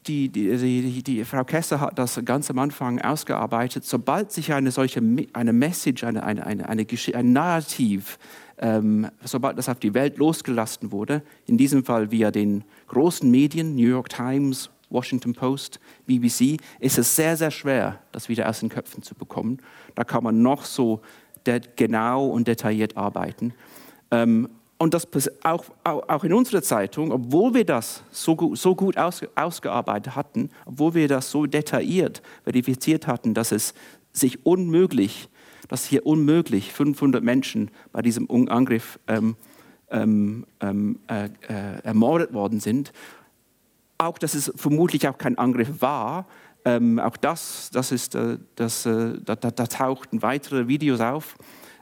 [0.07, 3.86] die, die, die, die, Frau Kessler hat das ganz am Anfang ausgearbeitet.
[3.86, 5.01] Sobald sich eine solche
[5.34, 8.17] eine Message, eine, eine, eine, eine, ein Narrativ
[8.62, 13.76] ähm, sobald das auf die Welt losgelassen wurde, in diesem Fall via den großen Medien,
[13.76, 18.70] New York Times, Washington Post, BBC, ist es sehr, sehr schwer, das wieder aus den
[18.70, 19.59] Köpfen zu bekommen.
[19.95, 21.01] Da kann man noch so
[21.76, 23.53] genau und detailliert arbeiten.
[24.12, 24.47] Ähm,
[24.78, 25.07] und das
[25.43, 30.49] auch, auch, in unserer Zeitung, obwohl wir das so gut, so gut aus, ausgearbeitet hatten,
[30.66, 33.76] obwohl wir das so detailliert verifiziert hatten, dass es
[34.12, 35.30] sich unmöglich
[35.68, 39.36] dass hier unmöglich 500 Menschen bei diesem Angriff ähm,
[39.89, 42.93] ähm, ähm, äh, äh, ermordet worden sind.
[43.97, 46.26] Auch, dass es vermutlich auch kein Angriff war,
[46.64, 51.38] ähm, auch das, das ist, äh, das, äh, da, da, da, tauchten weitere Videos auf,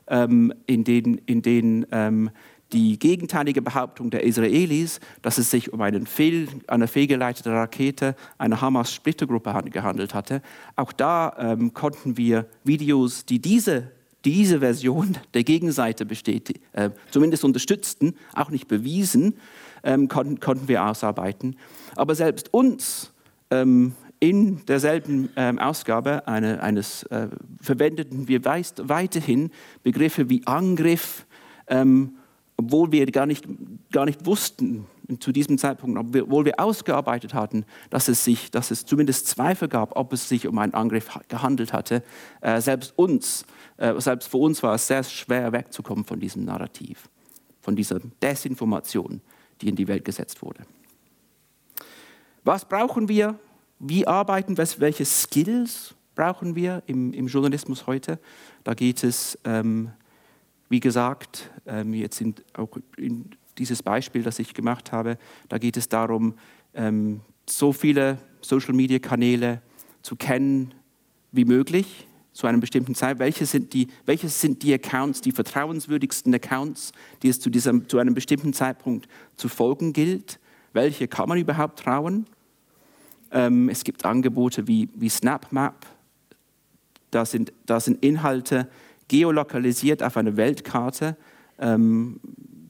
[0.07, 2.29] ähm, in denen, in denen ähm,
[2.71, 8.61] die gegenteilige Behauptung der Israelis, dass es sich um einen Fehl, eine fehlgeleitete Rakete einer
[8.61, 10.41] Hamas-Splittergruppe gehandelt hatte.
[10.75, 13.91] Auch da ähm, konnten wir Videos, die diese,
[14.25, 19.35] diese Version der Gegenseite bestätigen, äh, zumindest unterstützten, auch nicht bewiesen,
[19.83, 21.55] ähm, konnten, konnten wir ausarbeiten.
[21.95, 23.13] Aber selbst uns
[23.49, 27.29] ähm, in derselben ähm, Ausgabe eine, eines äh,
[27.61, 29.49] verwendeten wir weiterhin
[29.81, 31.25] Begriffe wie Angriff,
[31.67, 32.13] ähm,
[32.59, 33.45] obwohl wir gar nicht,
[33.89, 34.85] gar nicht wussten
[35.21, 39.95] zu diesem Zeitpunkt, obwohl wir ausgearbeitet hatten, dass es, sich, dass es zumindest Zweifel gab,
[39.95, 42.03] ob es sich um einen Angriff gehandelt hatte.
[42.41, 43.45] Äh, selbst uns,
[43.77, 47.07] äh, selbst für uns war es sehr schwer wegzukommen von diesem Narrativ,
[47.61, 49.21] von dieser Desinformation,
[49.61, 50.65] die in die Welt gesetzt wurde.
[52.43, 53.39] Was brauchen wir?
[53.79, 54.67] Wie arbeiten wir?
[54.79, 58.19] Welche Skills brauchen wir im, im Journalismus heute?
[58.65, 59.91] Da geht es ähm,
[60.69, 65.17] wie gesagt, ähm, jetzt in, auch in dieses Beispiel, das ich gemacht habe,
[65.49, 66.35] da geht es darum,
[66.73, 69.61] ähm, so viele Social-Media-Kanäle
[70.01, 70.73] zu kennen
[71.31, 73.19] wie möglich zu einem bestimmten Zeit.
[73.19, 77.97] Welche sind die, welche sind die Accounts, die vertrauenswürdigsten Accounts, die es zu, diesem, zu
[77.97, 80.39] einem bestimmten Zeitpunkt zu folgen gilt?
[80.71, 82.27] Welche kann man überhaupt trauen?
[83.31, 85.85] Ähm, es gibt Angebote wie, wie SnapMap.
[87.11, 88.69] Da sind, da sind Inhalte,
[89.09, 91.17] geolokalisiert auf einer Weltkarte.
[91.59, 92.21] Ähm,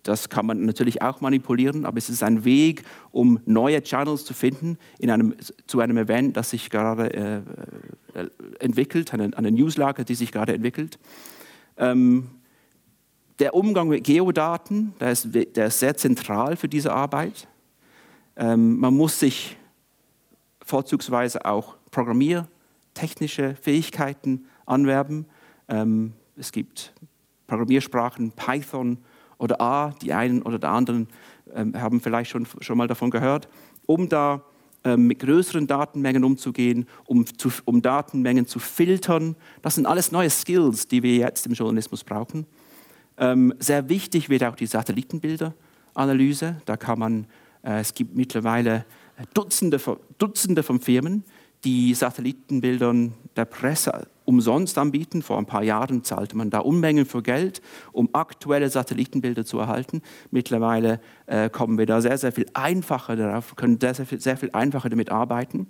[0.03, 4.33] das kann man natürlich auch manipulieren, aber es ist ein Weg, um neue Channels zu
[4.33, 5.35] finden in einem,
[5.67, 7.37] zu einem Event, das sich gerade äh,
[8.19, 8.29] äh
[8.59, 10.97] entwickelt, eine, eine, Newslage, die sich gerade entwickelt.
[11.77, 12.29] Ähm,
[13.39, 17.47] der Umgang mit Geodaten, der ist, der ist sehr zentral für diese Arbeit.
[18.35, 19.57] Ähm, man muss sich
[20.61, 25.25] vorzugsweise auch programmiertechnische Fähigkeiten anwerben.
[25.67, 26.93] Ähm, es gibt
[27.47, 28.97] Programmiersprachen, Python
[29.37, 31.07] oder A, die einen oder der anderen
[31.53, 33.47] ähm, haben vielleicht schon, schon mal davon gehört,
[33.85, 34.41] um da
[34.83, 39.35] ähm, mit größeren Datenmengen umzugehen, um, zu, um Datenmengen zu filtern.
[39.61, 42.45] Das sind alles neue Skills, die wir jetzt im Journalismus brauchen.
[43.17, 46.61] Ähm, sehr wichtig wird auch die Satellitenbilderanalyse.
[46.65, 47.27] Da kann man,
[47.63, 48.85] äh, es gibt mittlerweile
[49.33, 49.81] Dutzende,
[50.17, 51.25] Dutzende von Firmen,
[51.65, 55.23] die Satellitenbildern der Presse umsonst anbieten.
[55.23, 60.03] Vor ein paar Jahren zahlte man da Unmengen für Geld, um aktuelle Satellitenbilder zu erhalten.
[60.29, 64.37] Mittlerweile äh, kommen wir da sehr, sehr viel einfacher darauf, können sehr, sehr viel, sehr
[64.37, 65.65] viel einfacher damit arbeiten.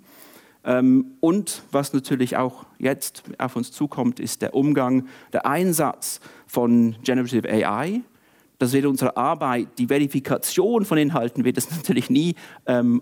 [0.62, 6.96] Ähm, und was natürlich auch jetzt auf uns zukommt, ist der Umgang, der Einsatz von
[7.02, 8.02] Generative AI
[8.60, 12.34] das wird unsere Arbeit, die Verifikation von Inhalten wird es natürlich nie,
[12.66, 13.00] ähm,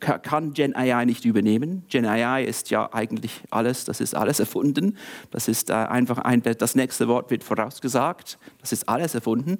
[0.00, 1.84] kann Gen AI nicht übernehmen.
[1.88, 4.96] Gen AI ist ja eigentlich alles, das ist alles erfunden.
[5.30, 8.40] Das ist äh, einfach ein, das nächste Wort wird vorausgesagt.
[8.60, 9.58] Das ist alles erfunden.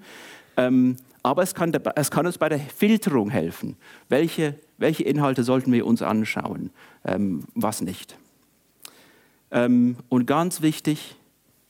[0.57, 3.77] Ähm, aber es kann, es kann, uns bei der Filterung helfen.
[4.09, 6.71] Welche, welche Inhalte sollten wir uns anschauen,
[7.05, 8.17] ähm, was nicht.
[9.53, 11.15] Ähm, und ganz wichtig,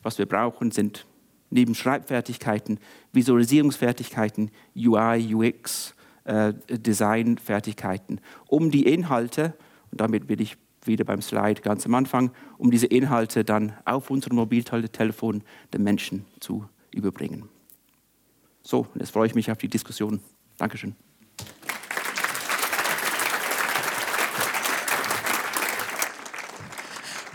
[0.02, 1.04] was wir brauchen, sind
[1.50, 2.78] neben Schreibfertigkeiten,
[3.12, 5.94] Visualisierungsfertigkeiten, UI, UX,
[6.24, 9.54] äh, Designfertigkeiten, um die Inhalte,
[9.90, 14.10] und damit bin ich wieder beim Slide ganz am Anfang, um diese Inhalte dann auf
[14.10, 15.42] unserem Mobiltelefon
[15.72, 17.48] den Menschen zu überbringen.
[18.62, 20.20] So, jetzt freue ich mich auf die Diskussion.
[20.56, 20.94] Dankeschön.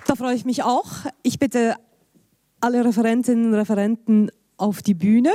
[0.06, 0.92] Da freue ich mich auch.
[1.24, 1.76] Ich bitte
[2.64, 5.32] alle Referentinnen und Referenten auf die Bühne.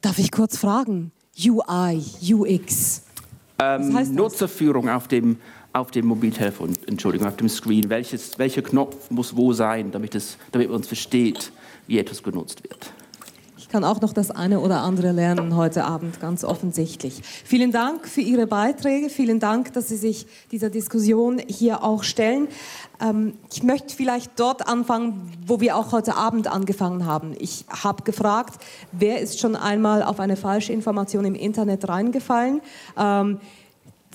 [0.00, 1.12] Darf ich kurz fragen?
[1.38, 2.02] UI,
[2.34, 3.02] UX.
[3.60, 5.38] Ähm, Nutzerführung auf dem,
[5.72, 7.88] auf dem Mobiltelefon, Entschuldigung, auf dem Screen.
[7.88, 11.52] Welches, welcher Knopf muss wo sein, damit, es, damit man uns versteht,
[11.86, 12.92] wie etwas genutzt wird?
[13.76, 17.20] Kann auch noch das eine oder andere lernen heute Abend, ganz offensichtlich.
[17.22, 19.10] Vielen Dank für Ihre Beiträge.
[19.10, 22.48] Vielen Dank, dass Sie sich dieser Diskussion hier auch stellen.
[23.02, 27.34] Ähm, ich möchte vielleicht dort anfangen, wo wir auch heute Abend angefangen haben.
[27.38, 32.62] Ich habe gefragt, wer ist schon einmal auf eine falsche Information im Internet reingefallen?
[32.96, 33.40] Ähm,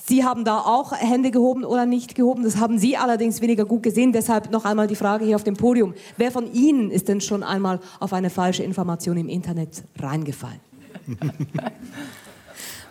[0.04, 2.44] Sie haben da auch Hände gehoben oder nicht gehoben.
[2.44, 4.14] Das haben Sie allerdings weniger gut gesehen.
[4.14, 5.94] Deshalb noch einmal die Frage hier auf dem Podium.
[6.18, 10.60] Wer von Ihnen ist denn schon einmal auf eine falsche Information im Internet reingefallen?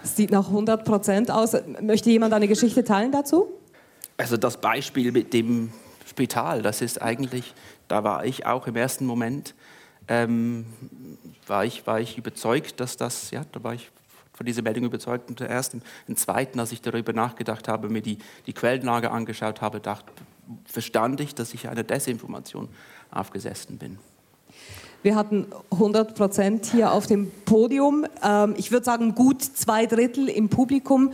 [0.03, 1.55] Das sieht nach 100 Prozent aus.
[1.83, 3.49] Möchte jemand eine Geschichte teilen dazu?
[4.17, 5.73] Also das Beispiel mit dem
[6.07, 7.55] Spital, das ist eigentlich,
[7.87, 9.55] da war ich auch im ersten Moment,
[10.09, 10.65] ähm,
[11.47, 13.91] war, ich, war ich überzeugt, dass das, ja, da war ich
[14.41, 18.01] von dieser Meldung überzeugt und erst im, im, zweiten, als ich darüber nachgedacht habe, mir
[18.01, 18.17] die,
[18.47, 20.11] die Quellenlage angeschaut habe, dachte,
[20.65, 22.71] verstand ich, dass ich einer Desinformation
[23.11, 23.99] aufgesessen bin.
[25.03, 28.07] Wir hatten 100 Prozent hier auf dem Podium.
[28.23, 31.13] Ähm, ich würde sagen, gut zwei Drittel im Publikum.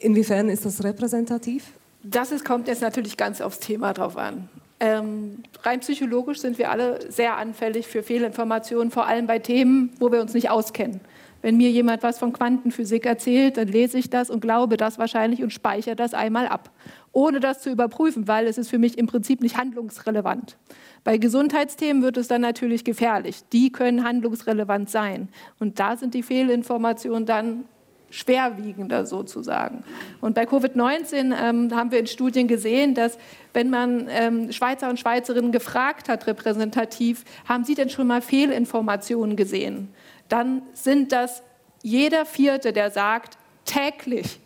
[0.00, 1.70] Inwiefern ist das repräsentativ?
[2.02, 4.48] Das ist, kommt jetzt natürlich ganz aufs Thema drauf an.
[4.80, 10.10] Ähm, rein psychologisch sind wir alle sehr anfällig für Fehlinformationen, vor allem bei Themen, wo
[10.10, 11.00] wir uns nicht auskennen.
[11.46, 15.44] Wenn mir jemand was von Quantenphysik erzählt, dann lese ich das und glaube das wahrscheinlich
[15.44, 16.72] und speichere das einmal ab,
[17.12, 20.56] ohne das zu überprüfen, weil es ist für mich im Prinzip nicht handlungsrelevant.
[21.04, 23.44] Bei Gesundheitsthemen wird es dann natürlich gefährlich.
[23.52, 25.28] Die können handlungsrelevant sein.
[25.60, 27.66] Und da sind die Fehlinformationen dann
[28.10, 29.84] schwerwiegender sozusagen.
[30.20, 33.18] Und bei Covid-19 ähm, haben wir in Studien gesehen, dass
[33.56, 39.34] wenn man ähm, Schweizer und Schweizerinnen gefragt hat, repräsentativ, haben sie denn schon mal Fehlinformationen
[39.34, 39.88] gesehen?
[40.28, 41.42] Dann sind das
[41.82, 44.40] jeder Vierte, der sagt, täglich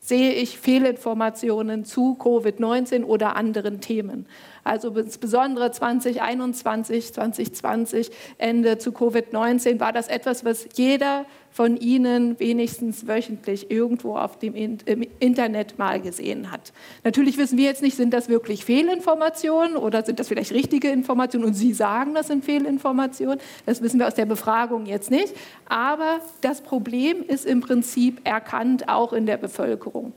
[0.00, 4.26] sehe ich Fehlinformationen zu Covid-19 oder anderen Themen.
[4.64, 11.24] Also insbesondere 2021, 2020, Ende zu Covid-19 war das etwas, was jeder
[11.56, 16.74] von Ihnen wenigstens wöchentlich irgendwo auf dem Internet mal gesehen hat.
[17.02, 21.46] Natürlich wissen wir jetzt nicht, sind das wirklich Fehlinformationen oder sind das vielleicht richtige Informationen
[21.46, 23.40] und Sie sagen, das sind Fehlinformationen.
[23.64, 25.34] Das wissen wir aus der Befragung jetzt nicht.
[25.64, 30.12] Aber das Problem ist im Prinzip erkannt, auch in der Bevölkerung.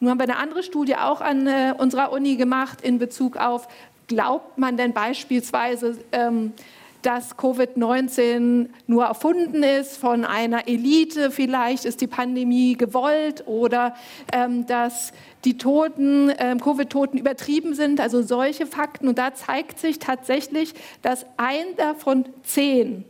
[0.00, 3.68] Nun haben wir eine andere Studie auch an äh, unserer Uni gemacht in Bezug auf,
[4.08, 6.54] glaubt man denn beispielsweise, ähm,
[7.02, 13.94] dass Covid-19 nur erfunden ist von einer Elite, vielleicht ist die Pandemie gewollt oder
[14.32, 15.12] ähm, dass
[15.44, 19.08] die Toten, ähm, Covid-Toten übertrieben sind, also solche Fakten.
[19.08, 23.04] Und da zeigt sich tatsächlich, dass ein davon zehn,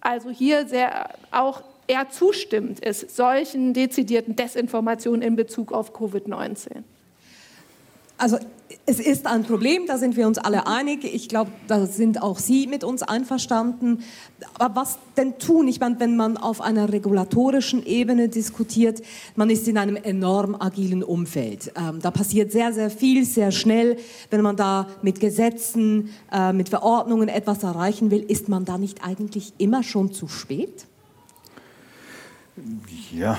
[0.00, 6.84] also hier sehr auch er zustimmt, ist solchen dezidierten Desinformationen in Bezug auf Covid-19.
[8.16, 8.38] Also
[8.86, 11.04] es ist ein Problem, da sind wir uns alle einig.
[11.04, 14.02] Ich glaube, da sind auch Sie mit uns einverstanden.
[14.58, 15.68] Aber was denn tun?
[15.68, 19.02] Ich meine, wenn man auf einer regulatorischen Ebene diskutiert,
[19.36, 21.72] man ist in einem enorm agilen Umfeld.
[21.76, 23.96] Ähm, da passiert sehr, sehr viel, sehr schnell.
[24.30, 29.04] Wenn man da mit Gesetzen, äh, mit Verordnungen etwas erreichen will, ist man da nicht
[29.04, 30.86] eigentlich immer schon zu spät?
[33.12, 33.38] Ja,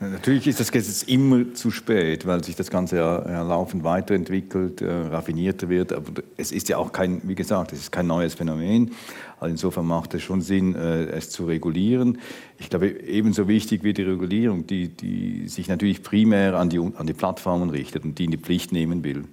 [0.00, 4.80] Natürlich ist das jetzt immer zu spät, weil sich das Ganze ja, ja laufend weiterentwickelt,
[4.80, 5.92] äh, raffinierter wird.
[5.92, 8.92] Aber es ist ja auch kein, wie gesagt, es ist kein neues Phänomen.
[9.40, 12.18] Also insofern macht es schon Sinn, äh, es zu regulieren.
[12.58, 17.06] Ich glaube, ebenso wichtig wie die Regulierung, die, die sich natürlich primär an die, an
[17.06, 19.24] die Plattformen richtet und die in die Pflicht nehmen will.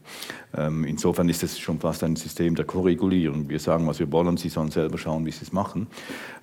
[0.56, 3.50] Ähm, insofern ist es schon fast ein System der Korregulierung.
[3.50, 5.88] Wir sagen, was wir wollen, sie sollen selber schauen, wie sie es machen.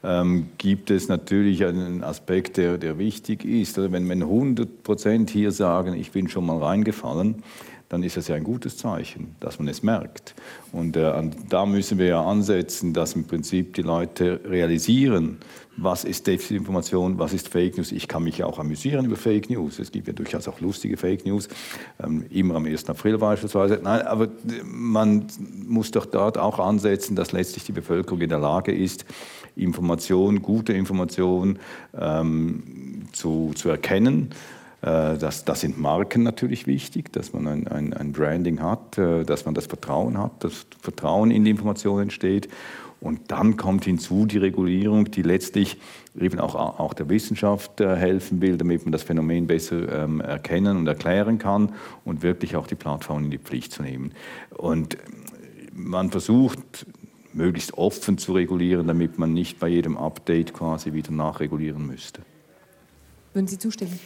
[0.03, 3.79] Ähm, gibt es natürlich einen Aspekt, der, der wichtig ist.
[3.79, 7.43] Wenn, wenn 100 Prozent hier sagen, ich bin schon mal reingefallen,
[7.89, 10.35] dann ist das ja ein gutes Zeichen, dass man es merkt.
[10.73, 15.39] Und äh, da müssen wir ja ansetzen, dass im Prinzip die Leute realisieren,
[15.77, 17.93] was ist Desinformation, was ist Fake News.
[17.93, 19.79] Ich kann mich ja auch amüsieren über Fake News.
[19.79, 21.49] Es gibt ja durchaus auch lustige Fake News,
[22.03, 22.89] ähm, immer am 1.
[22.89, 23.81] April beispielsweise.
[23.83, 24.29] Nein, aber
[24.65, 25.27] man
[25.67, 29.05] muss doch dort auch ansetzen, dass letztlich die Bevölkerung in der Lage ist,
[29.57, 31.59] Information, gute Information
[31.99, 32.63] ähm,
[33.13, 38.13] zu, zu erkennen äh, das, das, sind Marken natürlich wichtig, dass man ein, ein, ein,
[38.13, 42.49] Branding hat, äh, dass man das Vertrauen hat, dass Vertrauen in die Information entsteht.
[43.01, 45.79] Und dann kommt hinzu die Regulierung, die letztlich
[46.19, 50.77] eben auch, auch der Wissenschaft äh, helfen will, damit man das Phänomen besser ähm, erkennen
[50.77, 51.73] und erklären kann
[52.05, 54.13] und wirklich auch die Plattform in die Pflicht zu nehmen.
[54.51, 54.97] Und
[55.73, 56.87] man versucht,
[57.33, 62.23] möglichst offen zu regulieren, damit man nicht bei jedem Update quasi wieder nachregulieren müsste.
[63.33, 63.99] Würden Sie zustimmen?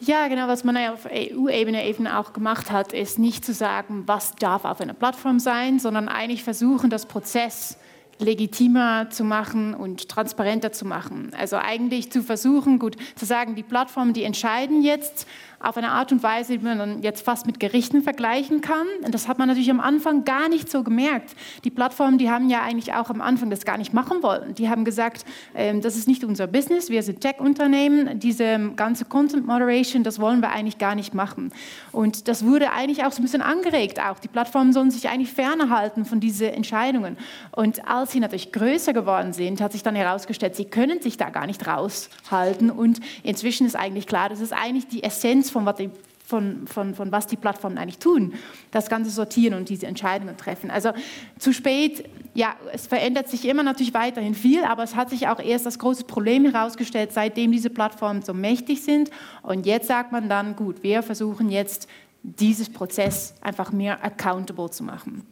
[0.00, 4.34] Ja, genau, was man auf EU-Ebene eben auch gemacht hat, ist nicht zu sagen, was
[4.36, 7.78] darf auf einer Plattform sein, sondern eigentlich versuchen, das Prozess
[8.18, 11.32] legitimer zu machen und transparenter zu machen.
[11.36, 15.26] Also eigentlich zu versuchen, gut zu sagen, die Plattformen, die entscheiden jetzt
[15.64, 18.86] auf eine Art und Weise, die man dann jetzt fast mit Gerichten vergleichen kann.
[19.04, 21.34] Und das hat man natürlich am Anfang gar nicht so gemerkt.
[21.64, 24.54] Die Plattformen, die haben ja eigentlich auch am Anfang das gar nicht machen wollen.
[24.54, 29.46] Die haben gesagt, äh, das ist nicht unser Business, wir sind Tech-Unternehmen, diese ganze Content
[29.46, 31.52] Moderation, das wollen wir eigentlich gar nicht machen.
[31.92, 34.18] Und das wurde eigentlich auch so ein bisschen angeregt auch.
[34.18, 37.16] Die Plattformen sollen sich eigentlich fernhalten von diesen Entscheidungen.
[37.52, 41.30] Und als sie natürlich größer geworden sind, hat sich dann herausgestellt, sie können sich da
[41.30, 42.70] gar nicht raushalten.
[42.70, 45.90] Und inzwischen ist eigentlich klar, das ist eigentlich die Essenz von was die
[46.26, 48.32] von, von, von was die Plattformen eigentlich tun,
[48.70, 50.70] das Ganze sortieren und diese Entscheidungen treffen.
[50.70, 50.92] Also
[51.38, 55.38] zu spät, ja, es verändert sich immer natürlich weiterhin viel, aber es hat sich auch
[55.38, 59.10] erst das große Problem herausgestellt, seitdem diese Plattformen so mächtig sind.
[59.42, 61.88] Und jetzt sagt man dann, gut, wir versuchen jetzt,
[62.22, 65.26] dieses Prozess einfach mehr accountable zu machen.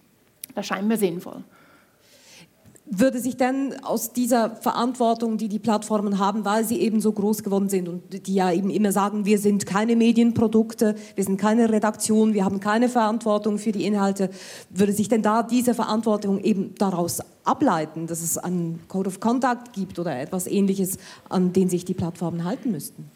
[0.55, 1.43] Das scheint mir sinnvoll
[2.95, 7.43] würde sich denn aus dieser Verantwortung, die die Plattformen haben, weil sie eben so groß
[7.43, 11.71] geworden sind und die ja eben immer sagen, wir sind keine Medienprodukte, wir sind keine
[11.71, 14.29] Redaktion, wir haben keine Verantwortung für die Inhalte,
[14.69, 19.73] würde sich denn da diese Verantwortung eben daraus ableiten, dass es einen Code of Conduct
[19.73, 20.99] gibt oder etwas Ähnliches,
[21.31, 23.11] an den sich die Plattformen halten müssten?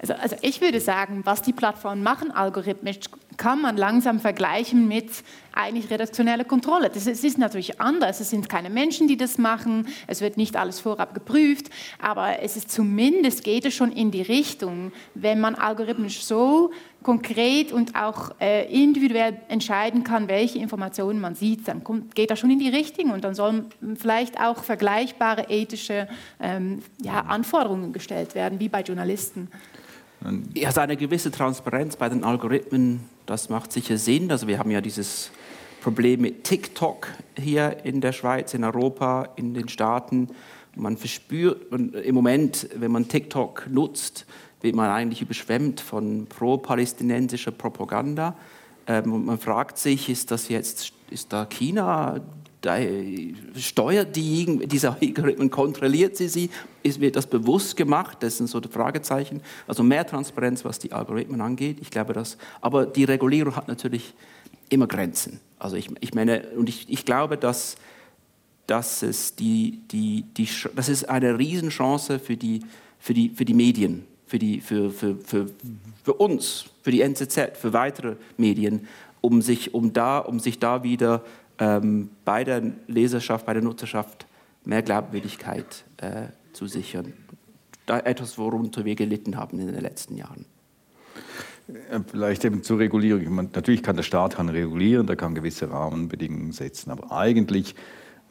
[0.00, 3.00] Also, also ich würde sagen, was die Plattformen machen algorithmisch,
[3.36, 5.08] kann man langsam vergleichen mit
[5.52, 6.90] eigentlich redaktioneller Kontrolle.
[6.90, 8.20] Das ist, ist, natürlich anders.
[8.20, 9.88] Es sind keine Menschen, die das machen.
[10.06, 11.70] Es wird nicht alles vorab geprüft.
[12.00, 16.72] Aber es ist zumindest geht es schon in die Richtung, wenn man algorithmisch so
[17.02, 22.40] konkret und auch äh, individuell entscheiden kann, welche Informationen man sieht, dann kommt, geht das
[22.40, 26.08] schon in die Richtung und dann sollen vielleicht auch vergleichbare ethische
[26.40, 29.48] ähm, ja, Anforderungen gestellt werden, wie bei Journalisten.
[30.54, 34.30] Ja, eine gewisse Transparenz bei den Algorithmen, das macht sicher Sinn.
[34.30, 35.30] Also wir haben ja dieses
[35.80, 37.08] Problem mit TikTok
[37.38, 40.28] hier in der Schweiz, in Europa, in den Staaten.
[40.74, 44.26] Man verspürt man, im Moment, wenn man TikTok nutzt,
[44.60, 48.34] wird man eigentlich überschwemmt von pro-palästinensischer Propaganda.
[48.86, 52.20] Ähm, und man fragt sich, ist das jetzt, ist da China
[53.56, 56.50] steuert die, diese Algorithmen, kontrolliert sie sie,
[56.82, 59.42] ist, wird das bewusst gemacht, das sind so die Fragezeichen.
[59.66, 64.14] Also mehr Transparenz, was die Algorithmen angeht, ich glaube das, aber die Regulierung hat natürlich
[64.70, 65.40] immer Grenzen.
[65.58, 67.76] Also ich, ich meine, und ich, ich glaube, dass,
[68.66, 72.60] dass es die, die, die, das ist eine Riesenchance für die,
[72.98, 75.46] für die, für die Medien, für, die, für, für, für,
[76.02, 78.88] für uns, für die NZZ, für weitere Medien,
[79.20, 81.24] um sich, um da, um sich da wieder
[81.58, 84.26] ähm, bei der Leserschaft, bei der Nutzerschaft
[84.64, 87.12] mehr Glaubwürdigkeit äh, zu sichern.
[87.86, 90.44] Da etwas, worunter wir gelitten haben in den letzten Jahren.
[92.10, 93.34] Vielleicht eben zur Regulierung.
[93.34, 97.74] Man, natürlich kann der Staat kann regulieren, der kann gewisse Rahmenbedingungen setzen, aber eigentlich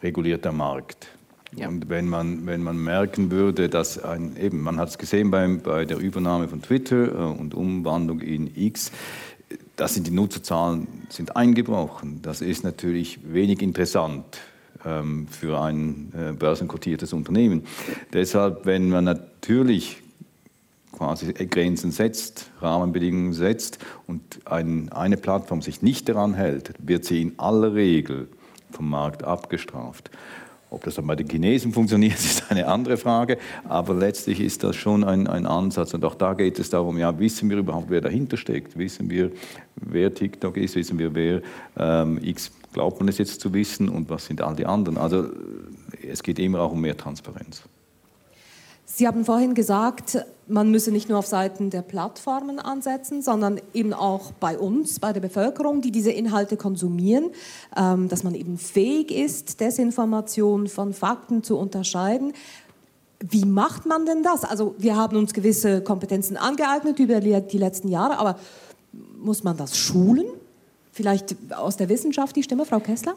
[0.02, 1.08] reguliert der Markt.
[1.56, 1.68] Ja.
[1.68, 5.62] Und wenn man, wenn man merken würde, dass ein, eben, man hat es gesehen beim,
[5.62, 8.92] bei der Übernahme von Twitter äh, und Umwandlung in X,
[9.76, 12.22] da sind die Nutzerzahlen sind eingebrochen.
[12.22, 14.40] Das ist natürlich wenig interessant
[14.86, 17.64] ähm, für ein äh, börsenkotiertes Unternehmen.
[18.14, 20.02] Deshalb, wenn man natürlich
[20.92, 27.22] quasi Grenzen setzt, Rahmenbedingungen setzt und ein, eine Plattform sich nicht daran hält, wird sie
[27.22, 28.28] in aller Regel
[28.72, 30.10] vom Markt abgestraft.
[30.70, 33.38] Ob das dann bei den Chinesen funktioniert, ist eine andere Frage,
[33.68, 35.94] aber letztlich ist das schon ein, ein Ansatz.
[35.94, 39.32] Und auch da geht es darum, ja, wissen wir überhaupt, wer dahinter steckt, wissen wir,
[39.76, 41.42] wer TikTok ist, wissen wir, wer
[41.78, 43.90] ähm, X glaubt man es jetzt zu wissen?
[43.90, 44.98] Und was sind all die anderen.
[44.98, 45.30] Also
[46.06, 47.64] es geht immer auch um mehr Transparenz.
[48.90, 53.94] Sie haben vorhin gesagt, man müsse nicht nur auf Seiten der Plattformen ansetzen, sondern eben
[53.94, 57.32] auch bei uns, bei der Bevölkerung, die diese Inhalte konsumieren,
[57.76, 62.32] ähm, dass man eben fähig ist, Desinformation von Fakten zu unterscheiden.
[63.20, 64.46] Wie macht man denn das?
[64.46, 68.40] Also wir haben uns gewisse Kompetenzen angeeignet über die letzten Jahre, aber
[69.18, 70.28] muss man das schulen?
[70.94, 73.16] Vielleicht aus der Wissenschaft die Stimme, Frau Kessler?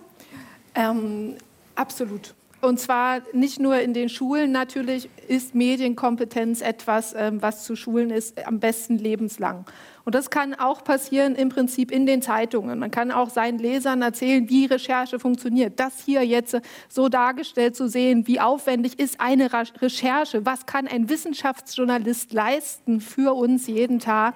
[0.74, 1.36] Ähm,
[1.76, 2.34] absolut.
[2.60, 4.52] Und zwar nicht nur in den Schulen.
[4.52, 9.64] Natürlich ist Medienkompetenz etwas, ähm, was zu schulen ist, am besten lebenslang.
[10.04, 12.78] Und das kann auch passieren im Prinzip in den Zeitungen.
[12.78, 15.80] Man kann auch seinen Lesern erzählen, wie Recherche funktioniert.
[15.80, 16.58] Das hier jetzt
[16.88, 23.34] so dargestellt zu sehen, wie aufwendig ist eine Recherche, was kann ein Wissenschaftsjournalist leisten für
[23.34, 24.34] uns jeden Tag.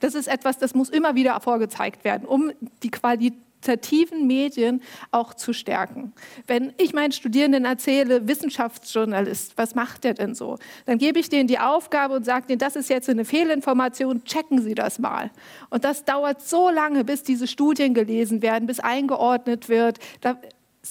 [0.00, 2.50] Das ist etwas, das muss immer wieder vorgezeigt werden, um
[2.82, 6.12] die Qualität qualitativen Medien auch zu stärken.
[6.46, 10.58] Wenn ich meinen Studierenden erzähle, Wissenschaftsjournalist, was macht der denn so?
[10.86, 14.60] Dann gebe ich denen die Aufgabe und sage denen, das ist jetzt eine Fehlinformation, checken
[14.60, 15.30] Sie das mal.
[15.70, 19.98] Und das dauert so lange, bis diese Studien gelesen werden, bis eingeordnet wird.
[20.20, 20.36] Da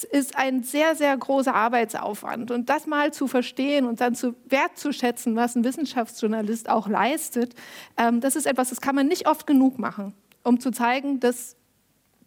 [0.09, 2.51] ist ein sehr, sehr großer Arbeitsaufwand.
[2.51, 7.55] Und das mal zu verstehen und dann zu wertzuschätzen, was ein Wissenschaftsjournalist auch leistet,
[7.97, 10.13] ähm, das ist etwas, das kann man nicht oft genug machen,
[10.43, 11.57] um zu zeigen, dass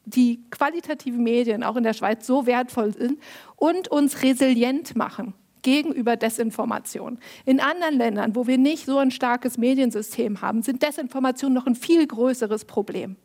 [0.07, 3.18] die qualitativen Medien auch in der Schweiz so wertvoll sind
[3.57, 7.18] und uns resilient machen gegenüber Desinformation.
[7.44, 11.74] In anderen Ländern, wo wir nicht so ein starkes Mediensystem haben, sind Desinformation noch ein
[11.74, 13.16] viel größeres Problem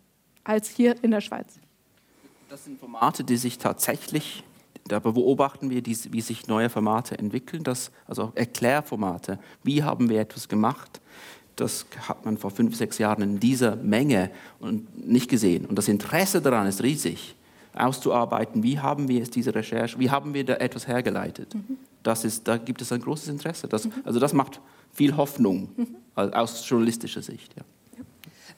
[0.44, 1.60] als hier in der Schweiz.
[2.50, 4.44] Das sind Formate, die sich tatsächlich,
[4.88, 9.38] da beobachten wir, wie sich neue Formate entwickeln, das, also Erklärformate.
[9.64, 11.02] Wie haben wir etwas gemacht?
[11.60, 14.32] Das hat man vor fünf, sechs Jahren in dieser Menge
[14.96, 15.66] nicht gesehen.
[15.66, 17.36] Und das Interesse daran ist riesig,
[17.74, 21.54] auszuarbeiten, wie haben wir jetzt diese Recherche, wie haben wir da etwas hergeleitet.
[21.54, 21.78] Mhm.
[22.04, 23.68] Das ist, da gibt es ein großes Interesse.
[23.68, 23.94] Das, mhm.
[24.04, 24.60] Also das macht
[24.92, 25.88] viel Hoffnung mhm.
[26.16, 27.56] aus journalistischer Sicht.
[27.56, 27.64] Ja.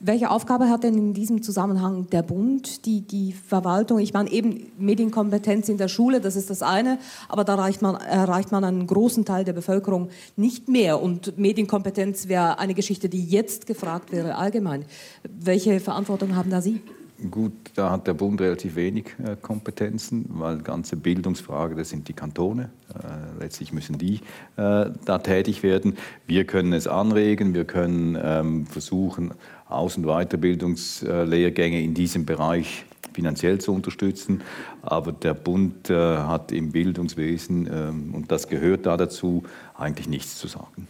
[0.03, 3.99] Welche Aufgabe hat denn in diesem Zusammenhang der Bund, die, die Verwaltung?
[3.99, 6.97] Ich meine, eben Medienkompetenz in der Schule, das ist das eine,
[7.29, 11.03] aber da erreicht man, erreicht man einen großen Teil der Bevölkerung nicht mehr.
[11.03, 14.85] Und Medienkompetenz wäre eine Geschichte, die jetzt gefragt wäre, allgemein.
[15.23, 16.81] Welche Verantwortung haben da Sie?
[17.29, 22.13] Gut, da hat der Bund relativ wenig äh, Kompetenzen, weil ganze Bildungsfrage, das sind die
[22.13, 22.71] Kantone.
[22.89, 24.21] Äh, letztlich müssen die
[24.57, 25.97] äh, da tätig werden.
[26.25, 29.33] Wir können es anregen, wir können ähm, versuchen,
[29.69, 34.41] Aus- und Weiterbildungslehrgänge in diesem Bereich finanziell zu unterstützen.
[34.81, 39.43] Aber der Bund äh, hat im Bildungswesen, ähm, und das gehört da dazu,
[39.77, 40.87] eigentlich nichts zu sagen.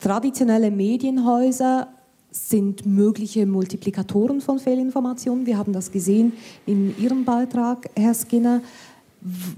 [0.00, 1.88] Traditionelle Medienhäuser
[2.32, 5.46] sind mögliche Multiplikatoren von Fehlinformationen.
[5.46, 6.32] Wir haben das gesehen
[6.66, 8.62] in Ihrem Beitrag, Herr Skinner.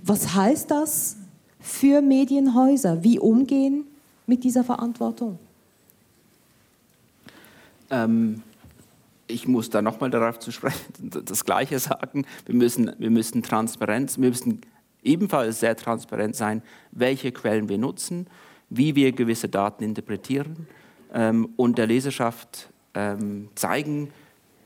[0.05, 1.17] Was heißt das
[1.61, 3.03] für Medienhäuser?
[3.03, 3.85] Wie umgehen
[4.27, 5.39] mit dieser Verantwortung?
[7.91, 8.43] Ähm,
[9.29, 12.27] ich muss da nochmal darauf zu sprechen, das Gleiche sagen.
[12.45, 14.63] Wir müssen, wir müssen Transparenz, wir müssen
[15.05, 18.27] ebenfalls sehr transparent sein, welche Quellen wir nutzen,
[18.69, 20.67] wie wir gewisse Daten interpretieren
[21.15, 24.11] ähm, und der Leserschaft ähm, zeigen,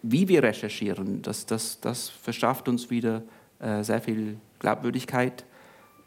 [0.02, 1.22] wie wir recherchieren.
[1.22, 3.22] Das, das, das verschafft uns wieder
[3.60, 5.44] äh, sehr viel Glaubwürdigkeit.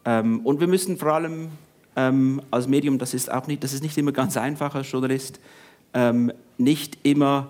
[0.04, 1.50] Ähm, und wir müssen vor allem
[1.96, 5.39] ähm, als Medium, das ist auch nicht, das ist nicht immer ganz einfach als Journalist,
[5.94, 7.50] ähm, nicht immer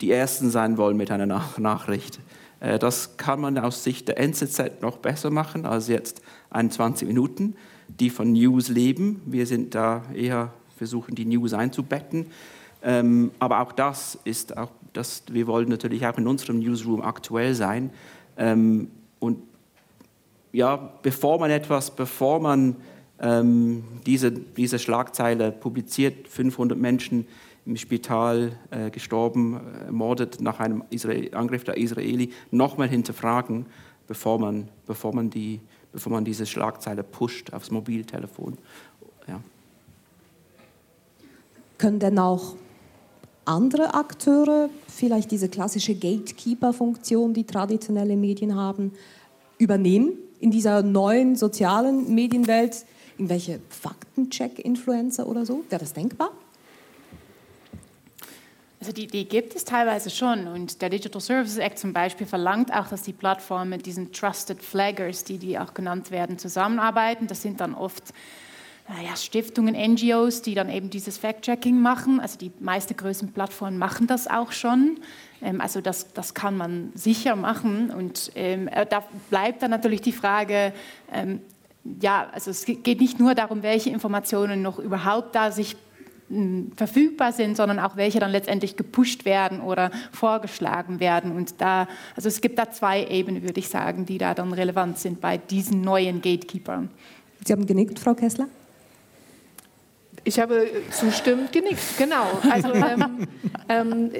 [0.00, 2.20] die Ersten sein wollen mit einer Nach Nachricht.
[2.60, 7.56] Äh, das kann man aus Sicht der NZZ noch besser machen als jetzt 21 Minuten,
[7.88, 9.20] die von News leben.
[9.26, 12.26] Wir sind da eher versuchen, die News einzubetten.
[12.82, 17.54] Ähm, aber auch das ist auch, das, wir wollen natürlich auch in unserem Newsroom aktuell
[17.54, 17.90] sein.
[18.36, 19.38] Ähm, und
[20.52, 22.76] ja, bevor man etwas, bevor man
[23.20, 27.26] ähm, diese, diese Schlagzeile publiziert, 500 Menschen
[27.64, 33.66] im Spital äh, gestorben, ermordet nach einem Israel Angriff der Israeli, nochmal hinterfragen,
[34.08, 35.60] bevor man, bevor, man die,
[35.92, 38.58] bevor man diese Schlagzeile pusht aufs Mobiltelefon.
[41.82, 42.54] Können denn auch
[43.44, 48.92] andere Akteure vielleicht diese klassische Gatekeeper-Funktion, die traditionelle Medien haben,
[49.58, 52.84] übernehmen in dieser neuen sozialen Medienwelt?
[53.18, 55.64] Irgendwelche Faktencheck-Influencer oder so?
[55.70, 56.30] Wäre das denkbar?
[58.78, 62.72] Also die, die, gibt es teilweise schon und der Digital Services Act zum Beispiel verlangt
[62.72, 67.26] auch, dass die Plattformen mit diesen Trusted Flaggers, die, die auch genannt werden, zusammenarbeiten.
[67.26, 68.12] Das sind dann oft
[68.88, 72.20] ja, Stiftungen, NGOs, die dann eben dieses Fact-Checking machen.
[72.20, 74.98] Also die meisten größten Plattformen machen das auch schon.
[75.40, 80.00] Ähm, also das, das kann man sicher machen und ähm, äh, da bleibt dann natürlich
[80.00, 80.72] die Frage,
[81.12, 81.40] ähm,
[82.00, 85.76] ja, also es geht nicht nur darum, welche Informationen noch überhaupt da sich
[86.76, 91.32] verfügbar sind, sondern auch welche dann letztendlich gepusht werden oder vorgeschlagen werden.
[91.32, 94.98] Und da, also es gibt da zwei Ebenen, würde ich sagen, die da dann relevant
[94.98, 96.88] sind bei diesen neuen Gatekeepern.
[97.44, 98.48] Sie haben genickt, Frau Kessler?
[100.24, 102.26] Ich habe zustimmend genickt, genau.
[102.48, 103.26] Also ähm,
[103.68, 104.10] ähm,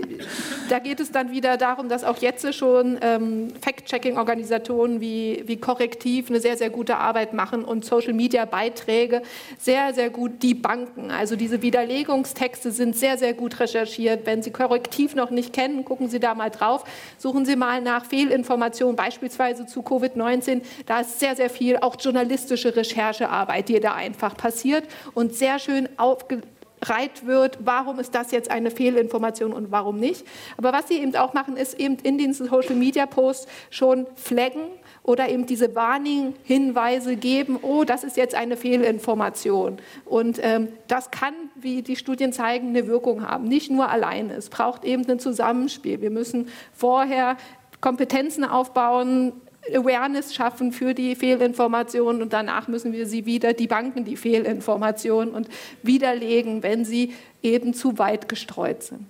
[0.68, 6.28] da geht es dann wieder darum, dass auch jetzt schon ähm, Fact-Checking-Organisationen wie, wie Korrektiv
[6.28, 9.22] eine sehr, sehr gute Arbeit machen und Social-Media-Beiträge
[9.58, 11.12] sehr, sehr gut die Banken.
[11.12, 14.26] Also diese Widerlegungstexte sind sehr, sehr gut recherchiert.
[14.26, 16.84] Wenn Sie Korrektiv noch nicht kennen, gucken Sie da mal drauf.
[17.16, 20.62] Suchen Sie mal nach Fehlinformationen, beispielsweise zu Covid-19.
[20.86, 24.84] Da ist sehr, sehr viel auch journalistische Recherchearbeit, die da einfach passiert
[25.14, 30.26] und sehr schön aufgereiht wird, warum ist das jetzt eine Fehlinformation und warum nicht.
[30.56, 34.62] Aber was sie eben auch machen, ist eben in den Social Media Posts schon flaggen
[35.02, 39.78] oder eben diese Warning-Hinweise geben, oh, das ist jetzt eine Fehlinformation.
[40.04, 43.44] Und ähm, das kann, wie die Studien zeigen, eine Wirkung haben.
[43.44, 44.34] Nicht nur alleine.
[44.34, 46.00] Es braucht eben ein Zusammenspiel.
[46.00, 47.36] Wir müssen vorher
[47.80, 49.32] Kompetenzen aufbauen,
[49.70, 55.32] Awareness schaffen für die Fehlinformationen und danach müssen wir sie wieder die Banken die Fehlinformationen
[55.32, 55.48] und
[55.82, 59.06] widerlegen, wenn sie eben zu weit gestreut sind.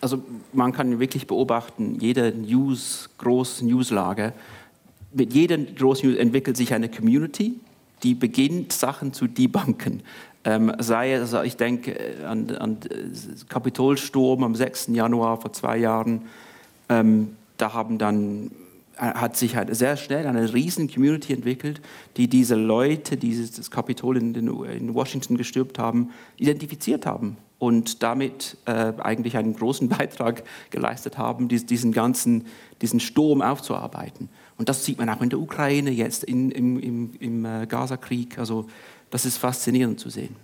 [0.00, 0.22] Also
[0.52, 4.32] man kann wirklich beobachten, jede News, große Newslage,
[5.12, 7.58] mit jeder großen News entwickelt sich eine Community,
[8.02, 10.02] die beginnt, Sachen zu debunken.
[10.44, 11.96] Ähm, sei es, also ich denke
[12.26, 12.78] an, an
[13.48, 14.88] Kapitolsturm am 6.
[14.92, 16.22] Januar vor zwei Jahren,
[16.88, 18.50] ähm, da haben dann
[18.96, 21.80] hat sich halt sehr schnell eine riesen Community entwickelt,
[22.16, 28.56] die diese Leute, die das Kapitol in, in Washington gestürmt haben, identifiziert haben und damit
[28.66, 32.44] äh, eigentlich einen großen Beitrag geleistet haben, diesen ganzen
[32.82, 34.28] diesen Sturm aufzuarbeiten.
[34.58, 38.38] Und das sieht man auch in der Ukraine jetzt, in, im, im, im äh, Gazakrieg.
[38.38, 38.66] Also
[39.10, 40.36] das ist faszinierend zu sehen.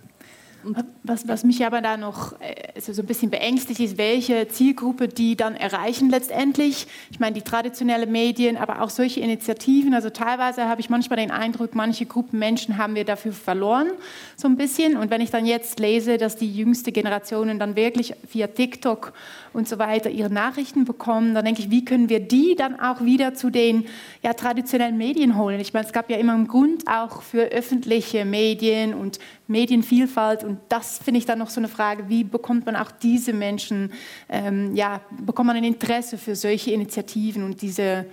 [1.03, 2.33] Was, was, mich aber da noch
[2.75, 6.87] also so ein bisschen beängstigt, ist, welche Zielgruppe die dann erreichen letztendlich.
[7.11, 9.93] Ich meine, die traditionellen Medien, aber auch solche Initiativen.
[9.93, 13.87] Also teilweise habe ich manchmal den Eindruck, manche Gruppen Menschen haben wir dafür verloren,
[14.35, 14.97] so ein bisschen.
[14.97, 19.13] Und wenn ich dann jetzt lese, dass die jüngste Generationen dann wirklich via TikTok
[19.53, 23.01] und so weiter ihre Nachrichten bekommen, dann denke ich, wie können wir die dann auch
[23.01, 23.85] wieder zu den
[24.21, 25.59] ja, traditionellen Medien holen?
[25.59, 30.52] Ich meine, es gab ja immer einen Grund auch für öffentliche Medien und Medienvielfalt und
[30.69, 33.91] das finde ich dann noch so eine Frage, wie bekommt man auch diese Menschen,
[34.29, 38.05] ähm, ja, bekommt man ein Interesse für solche Initiativen und diese,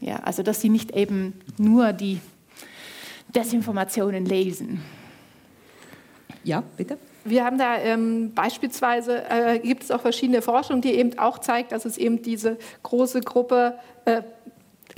[0.00, 2.20] ja, also dass sie nicht eben nur die
[3.34, 4.82] Desinformationen lesen.
[6.44, 6.98] Ja, bitte.
[7.24, 11.72] Wir haben da ähm, beispielsweise, äh, gibt es auch verschiedene Forschung, die eben auch zeigt,
[11.72, 14.22] dass es eben diese große Gruppe äh,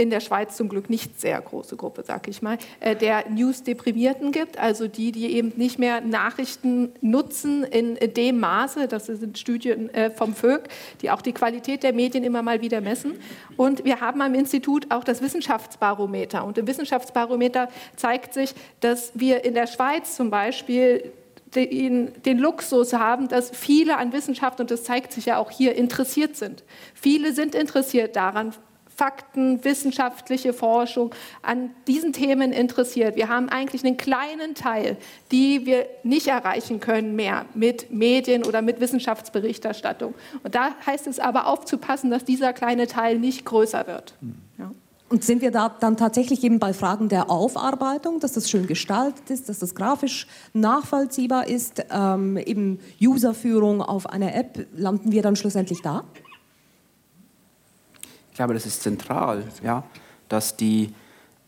[0.00, 4.32] in der Schweiz zum Glück nicht sehr große Gruppe, sag ich mal, äh, der News-Deprimierten
[4.32, 9.92] gibt, also die, die eben nicht mehr Nachrichten nutzen in dem Maße, das sind Studien
[9.92, 10.68] äh, vom VÖG,
[11.02, 13.18] die auch die Qualität der Medien immer mal wieder messen.
[13.58, 16.44] Und wir haben am Institut auch das Wissenschaftsbarometer.
[16.46, 21.12] Und im Wissenschaftsbarometer zeigt sich, dass wir in der Schweiz zum Beispiel
[21.54, 25.74] den, den, Luxus haben, dass viele an Wissenschaft, und das zeigt sich ja auch hier,
[25.74, 26.64] interessiert sind.
[26.94, 28.54] Viele sind interessiert daran,
[29.00, 33.16] Fakten, wissenschaftliche Forschung an diesen Themen interessiert.
[33.16, 34.98] Wir haben eigentlich einen kleinen Teil,
[35.32, 40.12] die wir nicht erreichen können mehr mit Medien oder mit Wissenschaftsberichterstattung.
[40.42, 44.12] Und da heißt es aber aufzupassen, dass dieser kleine Teil nicht größer wird.
[44.58, 44.70] Ja.
[45.08, 49.30] Und sind wir da dann tatsächlich eben bei Fragen der Aufarbeitung, dass das schön gestaltet
[49.30, 55.36] ist, dass das grafisch nachvollziehbar ist, ähm, eben Userführung auf einer App, landen wir dann
[55.36, 56.04] schlussendlich da?
[58.40, 59.84] Glaube, das ist zentral, ja,
[60.30, 60.94] dass die,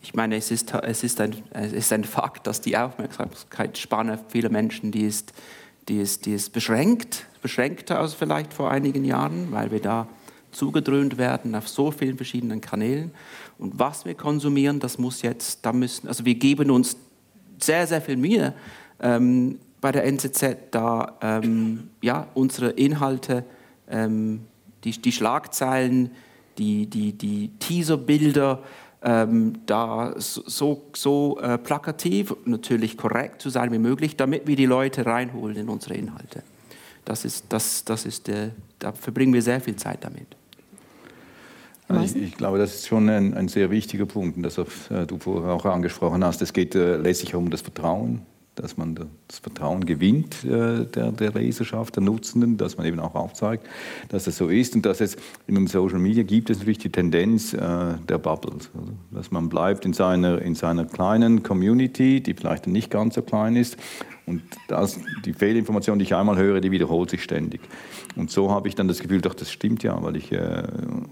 [0.02, 4.50] ich meine, es ist, es, ist ein, es ist ein Fakt, dass die Aufmerksamkeitsspanne vieler
[4.50, 5.32] Menschen, die ist,
[5.88, 10.06] die ist, die ist beschränkt, beschränkter als vielleicht vor einigen Jahren, weil wir da
[10.50, 13.12] zugedröhnt werden auf so vielen verschiedenen Kanälen.
[13.56, 16.98] Und was wir konsumieren, das muss jetzt, da müssen, also wir geben uns
[17.58, 18.52] sehr, sehr viel Mühe
[19.00, 23.46] ähm, bei der NZZ, da ähm, ja, unsere Inhalte,
[23.88, 24.42] ähm,
[24.84, 26.10] die, die Schlagzeilen,
[26.58, 28.62] die, die, die Teaserbilder,
[29.04, 34.66] ähm, da so, so äh, plakativ, natürlich korrekt zu sein wie möglich, damit wir die
[34.66, 36.42] Leute reinholen in unsere Inhalte.
[37.04, 40.26] Das ist, das, das ist, äh, da verbringen wir sehr viel Zeit damit.
[42.04, 45.18] Ich, ich, glaube, das ist schon ein, ein sehr wichtiger Punkt, und das äh, du
[45.18, 46.40] vorher auch angesprochen hast.
[46.40, 48.22] Es geht äh, letztlich um das Vertrauen
[48.54, 53.14] dass man das Vertrauen gewinnt äh, der, der Leserschaft, der Nutzenden, dass man eben auch
[53.14, 53.66] aufzeigt,
[54.10, 56.92] dass das so ist und dass es in den Social Media gibt es natürlich die
[56.92, 57.58] Tendenz äh,
[58.08, 62.90] der Bubbles, also, dass man bleibt in seiner, in seiner kleinen Community, die vielleicht nicht
[62.90, 63.78] ganz so klein ist
[64.26, 67.60] und das, die Fehlinformation, die ich einmal höre, die wiederholt sich ständig.
[68.16, 70.64] Und so habe ich dann das Gefühl, doch, das stimmt ja, weil ich, äh,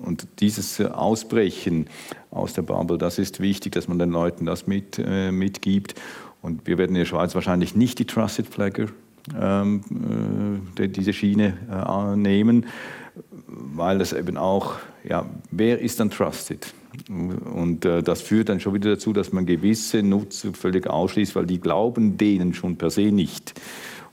[0.05, 1.87] und dieses Ausbrechen
[2.31, 4.99] aus der Bubble, das ist wichtig, dass man den Leuten das mit,
[5.33, 5.95] mitgibt
[6.43, 8.87] und wir werden in der Schweiz wahrscheinlich nicht die Trusted Flagger
[9.39, 9.83] ähm,
[10.79, 12.67] äh, diese Schiene äh, nehmen,
[13.47, 16.73] weil das eben auch, ja, wer ist dann trusted?
[17.09, 21.47] Und äh, das führt dann schon wieder dazu, dass man gewisse Nutzer völlig ausschließt, weil
[21.47, 23.55] die glauben denen schon per se nicht.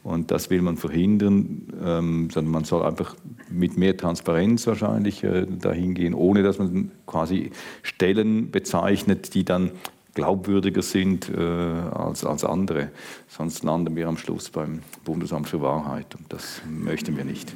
[0.04, 3.16] Und das will man verhindern, ähm, sondern man soll einfach
[3.50, 7.52] mit mehr Transparenz wahrscheinlich äh, dahin gehen, ohne dass man quasi
[7.82, 9.72] Stellen bezeichnet, die dann
[10.18, 12.90] glaubwürdiger sind äh, als, als andere.
[13.30, 17.52] Sonst landen wir am Schluss beim Bundesamt für Wahrheit und das möchten wir nicht.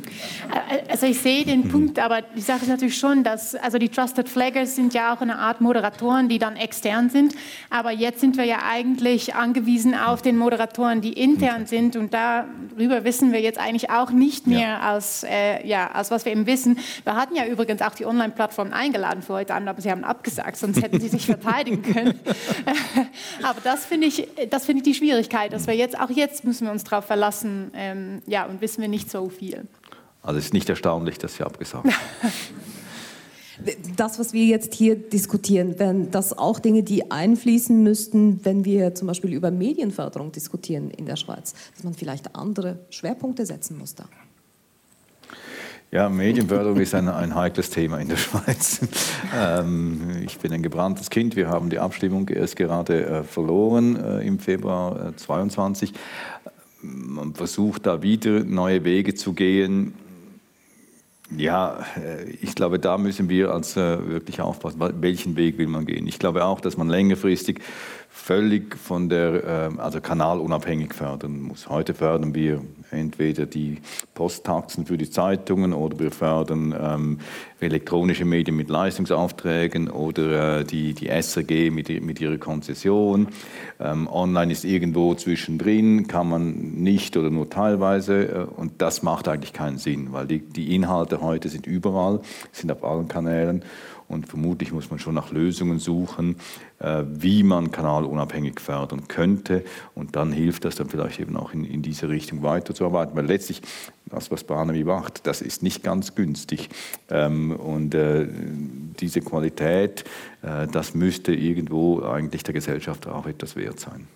[0.89, 1.61] Also ich sehe den.
[1.72, 5.22] Punkt, aber die Sache ist natürlich schon, dass also die Trusted Flaggers sind ja auch
[5.22, 7.34] eine Art Moderatoren, die dann extern sind.
[7.69, 13.03] Aber jetzt sind wir ja eigentlich angewiesen auf den Moderatoren, die intern sind und darüber
[13.05, 14.80] wissen wir jetzt eigentlich auch nicht mehr ja.
[14.80, 16.78] als, äh, ja, als was wir eben wissen.
[17.03, 20.57] Wir hatten ja übrigens auch die Online-Plattform eingeladen für heute Abend, aber sie haben abgesagt,
[20.57, 22.19] sonst hätten sie sich verteidigen können.
[23.43, 26.65] Aber das finde ich, das finde ich die Schwierigkeit, dass wir jetzt, auch jetzt müssen
[26.65, 29.67] wir uns darauf verlassen, ähm, ja, und wissen wir nicht so viel.
[30.22, 31.93] Also es ist nicht erstaunlich, dass Sie abgesagt haben.
[33.95, 38.95] Das, was wir jetzt hier diskutieren, wären das auch Dinge, die einfließen müssten, wenn wir
[38.95, 43.93] zum Beispiel über Medienförderung diskutieren in der Schweiz, dass man vielleicht andere Schwerpunkte setzen muss
[43.93, 44.05] da?
[45.93, 48.79] Ja, Medienförderung ist ein, ein, heikles Thema in der Schweiz.
[49.37, 51.35] Ähm, ich bin ein gebranntes Kind.
[51.35, 55.91] Wir haben die Abstimmung erst gerade äh, verloren äh, im Februar äh, 22.
[56.81, 59.93] Man versucht da wieder neue Wege zu gehen.
[61.35, 65.85] Ja, äh, ich glaube, da müssen wir als äh, wirklich aufpassen, welchen Weg will man
[65.85, 66.07] gehen.
[66.07, 67.59] Ich glaube auch, dass man längerfristig
[68.14, 71.70] völlig von der, äh, also kanalunabhängig fördern muss.
[71.70, 73.78] Heute fördern wir entweder die
[74.14, 77.20] Posttaxen für die Zeitungen oder wir fördern ähm,
[77.62, 83.30] elektronische Medien mit Leistungsaufträgen oder äh, die, die SRG mit, mit ihrer Konzession.
[83.80, 89.30] Ähm, online ist irgendwo zwischendrin, kann man nicht oder nur teilweise äh, und das macht
[89.30, 92.20] eigentlich keinen Sinn, weil die, die Inhalte heute sind überall,
[92.51, 93.64] sind auf allen Kanälen
[94.12, 96.36] und vermutlich muss man schon nach Lösungen suchen,
[96.80, 99.64] äh, wie man kanalunabhängig fördern könnte.
[99.95, 103.16] Und dann hilft das dann vielleicht eben auch in, in diese Richtung weiterzuarbeiten.
[103.16, 103.62] Weil letztlich,
[104.07, 106.70] das, was Barnaby macht, das ist nicht ganz günstig.
[107.09, 108.28] Ähm, und äh,
[108.99, 110.03] diese Qualität,
[110.41, 114.07] äh, das müsste irgendwo eigentlich der Gesellschaft auch etwas wert sein.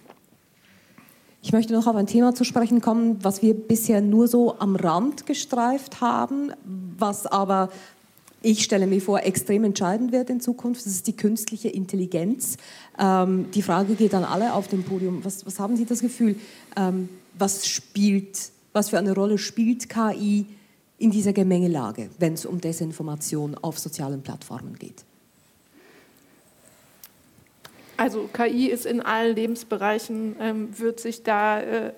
[1.42, 4.76] Ich möchte noch auf ein Thema zu sprechen kommen, was wir bisher nur so am
[4.76, 6.52] Rand gestreift haben,
[6.98, 7.70] was aber
[8.46, 10.86] ich stelle mir vor, extrem entscheidend wird in Zukunft.
[10.86, 12.58] Das ist die künstliche Intelligenz.
[13.00, 15.26] Ähm, die Frage geht an alle auf dem Podium.
[15.26, 16.36] Was, was haben Sie das Gefühl?
[16.78, 20.46] Ähm, was spielt, was für eine Rolle spielt KI
[21.00, 25.04] in dieser Gemengelage, wenn es um Desinformation auf sozialen Plattformen geht?
[27.98, 31.94] Also KI ist in allen Lebensbereichen, ähm, wird sich da äh,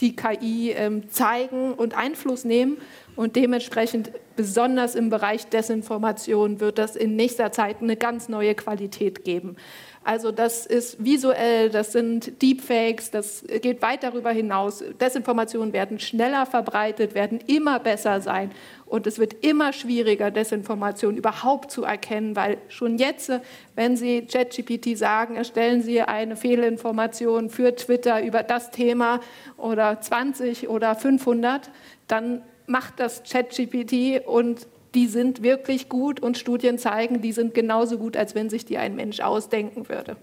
[0.00, 2.76] die KI ähm, zeigen und Einfluss nehmen.
[3.16, 9.24] Und dementsprechend, besonders im Bereich Desinformation, wird das in nächster Zeit eine ganz neue Qualität
[9.24, 9.56] geben.
[10.02, 14.84] Also das ist visuell, das sind Deepfakes, das geht weit darüber hinaus.
[15.00, 18.50] Desinformationen werden schneller verbreitet, werden immer besser sein.
[18.84, 23.32] Und es wird immer schwieriger, Desinformation überhaupt zu erkennen, weil schon jetzt,
[23.76, 29.20] wenn Sie ChatGPT sagen, erstellen Sie eine Fehlinformation für Twitter über das Thema
[29.56, 31.70] oder 20 oder 500,
[32.08, 37.98] dann macht das ChatGPT und die sind wirklich gut und Studien zeigen, die sind genauso
[37.98, 40.16] gut, als wenn sich die ein Mensch ausdenken würde.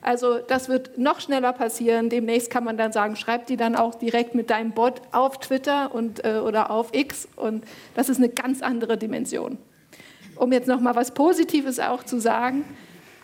[0.00, 2.08] Also das wird noch schneller passieren.
[2.08, 5.94] Demnächst kann man dann sagen, schreib die dann auch direkt mit deinem Bot auf Twitter
[5.94, 7.28] und, äh, oder auf X.
[7.36, 7.64] Und
[7.94, 9.58] das ist eine ganz andere Dimension.
[10.34, 12.64] Um jetzt noch mal was Positives auch zu sagen.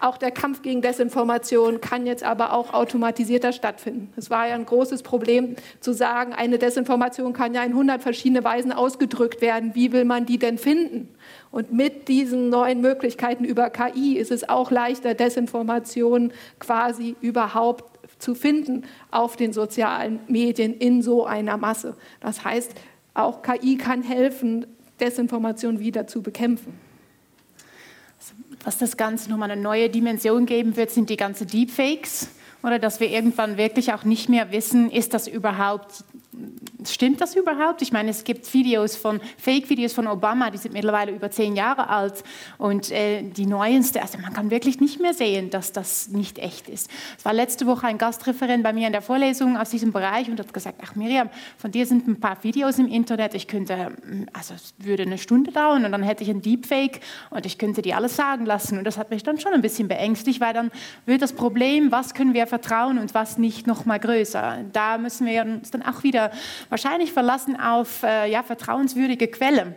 [0.00, 4.12] Auch der Kampf gegen Desinformation kann jetzt aber auch automatisierter stattfinden.
[4.16, 8.44] Es war ja ein großes Problem zu sagen, eine Desinformation kann ja in 100 verschiedene
[8.44, 9.74] Weisen ausgedrückt werden.
[9.74, 11.08] Wie will man die denn finden?
[11.50, 18.34] Und mit diesen neuen Möglichkeiten über KI ist es auch leichter, Desinformation quasi überhaupt zu
[18.34, 21.96] finden auf den sozialen Medien in so einer Masse.
[22.20, 22.72] Das heißt,
[23.14, 24.66] auch KI kann helfen,
[25.00, 26.87] Desinformation wieder zu bekämpfen.
[28.64, 32.28] Was das Ganze nochmal eine neue Dimension geben wird, sind die ganzen Deepfakes.
[32.62, 36.04] Oder dass wir irgendwann wirklich auch nicht mehr wissen, ist das überhaupt
[36.86, 37.82] Stimmt das überhaupt?
[37.82, 41.88] Ich meine, es gibt Videos von Fake-Videos von Obama, die sind mittlerweile über zehn Jahre
[41.88, 42.22] alt
[42.56, 46.68] und äh, die neueste, also man kann wirklich nicht mehr sehen, dass das nicht echt
[46.68, 46.88] ist.
[47.18, 50.38] Es war letzte Woche ein Gastreferent bei mir in der Vorlesung aus diesem Bereich und
[50.38, 53.96] hat gesagt, ach Miriam, von dir sind ein paar Videos im Internet, ich könnte,
[54.32, 57.00] also es würde eine Stunde dauern und dann hätte ich ein Deepfake
[57.30, 59.88] und ich könnte die alles sagen lassen und das hat mich dann schon ein bisschen
[59.88, 60.70] beängstigt, weil dann
[61.06, 64.58] wird das Problem, was können wir vertrauen und was nicht, noch mal größer.
[64.72, 66.30] Da müssen wir uns dann auch wieder
[66.68, 69.74] wahrscheinlich verlassen auf äh, ja, vertrauenswürdige Quellen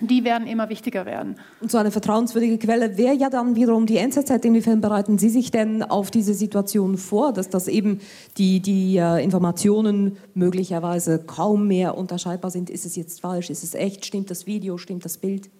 [0.00, 1.36] die werden immer wichtiger werden.
[1.60, 4.30] Und so eine vertrauenswürdige Quelle wäre ja dann wiederum die NZZ.
[4.44, 8.00] Inwiefern bereiten Sie sich denn auf diese Situation vor, dass das eben
[8.38, 12.70] die, die äh, Informationen möglicherweise kaum mehr unterscheidbar sind?
[12.70, 13.50] Ist es jetzt falsch?
[13.50, 14.06] Ist es echt?
[14.06, 14.78] Stimmt das Video?
[14.78, 15.50] Stimmt das Bild?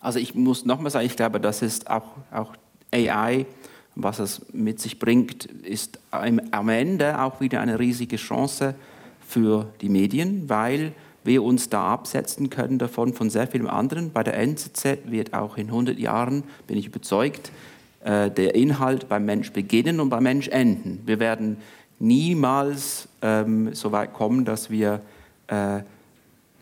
[0.00, 2.52] Also ich muss nochmal sagen, ich glaube, das ist auch, auch
[2.92, 3.46] AI,
[3.96, 8.74] was es mit sich bringt, ist am Ende auch wieder eine riesige Chance
[9.34, 10.92] für die Medien, weil
[11.24, 14.12] wir uns da absetzen können davon von sehr vielen anderen.
[14.12, 17.50] Bei der NZZ wird auch in 100 Jahren, bin ich überzeugt,
[18.04, 21.02] äh, der Inhalt beim Mensch beginnen und beim Mensch enden.
[21.04, 21.56] Wir werden
[21.98, 25.00] niemals ähm, so weit kommen, dass wir
[25.48, 25.80] äh,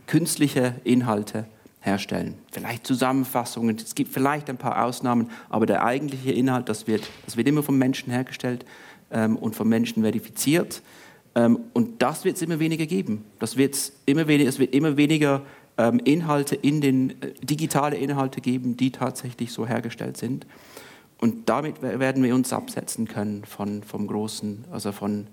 [0.06, 1.44] künstliche Inhalte
[1.80, 2.36] herstellen.
[2.52, 7.36] Vielleicht Zusammenfassungen, es gibt vielleicht ein paar Ausnahmen, aber der eigentliche Inhalt, das wird, das
[7.36, 8.64] wird immer vom Menschen hergestellt
[9.10, 10.80] ähm, und vom Menschen verifiziert.
[11.34, 13.24] Ähm, und das wird es immer weniger geben.
[13.38, 15.42] Das wird's immer weniger, es wird immer weniger
[15.78, 20.46] ähm, Inhalte in den, äh, digitale Inhalte geben, die tatsächlich so hergestellt sind.
[21.18, 25.28] Und damit werden wir uns absetzen können von, vom großen, also von,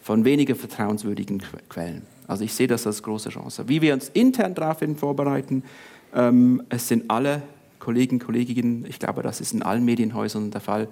[0.00, 2.02] von weniger vertrauenswürdigen Quellen.
[2.28, 3.68] Also ich sehe das als große Chance.
[3.68, 5.64] Wie wir uns intern daraufhin vorbereiten,
[6.14, 7.42] ähm, es sind alle
[7.80, 10.88] Kollegen, Kolleginnen, ich glaube, das ist in allen Medienhäusern der Fall,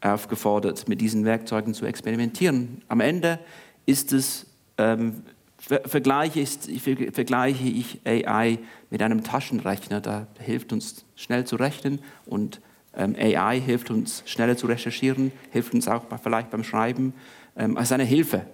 [0.00, 2.82] aufgefordert, mit diesen Werkzeugen zu experimentieren.
[2.88, 3.38] Am Ende
[3.86, 4.46] ist es,
[4.78, 5.22] ähm,
[5.58, 6.68] vergleiche, ist,
[7.12, 8.58] vergleiche ich AI
[8.90, 12.60] mit einem Taschenrechner, da hilft uns schnell zu rechnen und
[12.94, 17.14] ähm, AI hilft uns schneller zu recherchieren, hilft uns auch bei, vielleicht beim Schreiben
[17.56, 18.46] ähm, als eine Hilfe,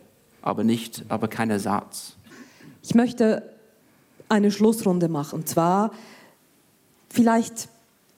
[0.42, 2.16] aber, nicht, aber kein Ersatz.
[2.82, 3.42] Ich möchte
[4.28, 5.92] eine Schlussrunde machen, und zwar
[7.08, 7.68] vielleicht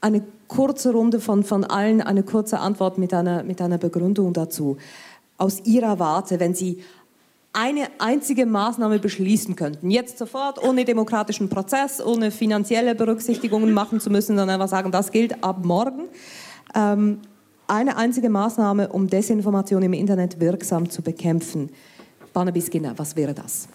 [0.01, 4.79] eine kurze Runde von, von allen, eine kurze Antwort mit einer, mit einer Begründung dazu.
[5.39, 6.83] Aus Ihrer Warte, wenn Sie
[7.53, 14.11] eine einzige Maßnahme beschließen könnten, jetzt sofort, ohne demokratischen Prozess, ohne finanzielle Berücksichtigungen machen zu
[14.11, 16.05] müssen, sondern einfach sagen, das gilt ab morgen.
[16.75, 17.19] Ähm,
[17.67, 21.71] eine einzige Maßnahme, um Desinformation im Internet wirksam zu bekämpfen.
[22.33, 23.69] Barnaby Skinner, was wäre das?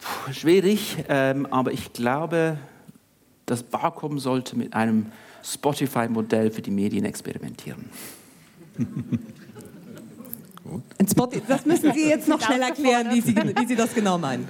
[0.00, 2.58] Puh, schwierig, ähm, aber ich glaube,
[3.46, 5.06] das Barcom sollte mit einem
[5.42, 7.88] Spotify-Modell für die Medien experimentieren.
[11.48, 14.48] das müssen Sie jetzt noch schnell erklären, wie Sie, wie Sie das genau meinen.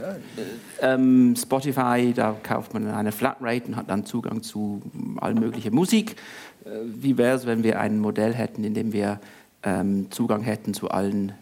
[0.80, 4.82] Ähm, Spotify, da kauft man eine Flatrate und hat dann Zugang zu
[5.20, 6.16] all möglicher Musik.
[6.64, 9.20] Äh, wie wäre es, wenn wir ein Modell hätten, in dem wir
[9.62, 11.32] ähm, Zugang hätten zu allen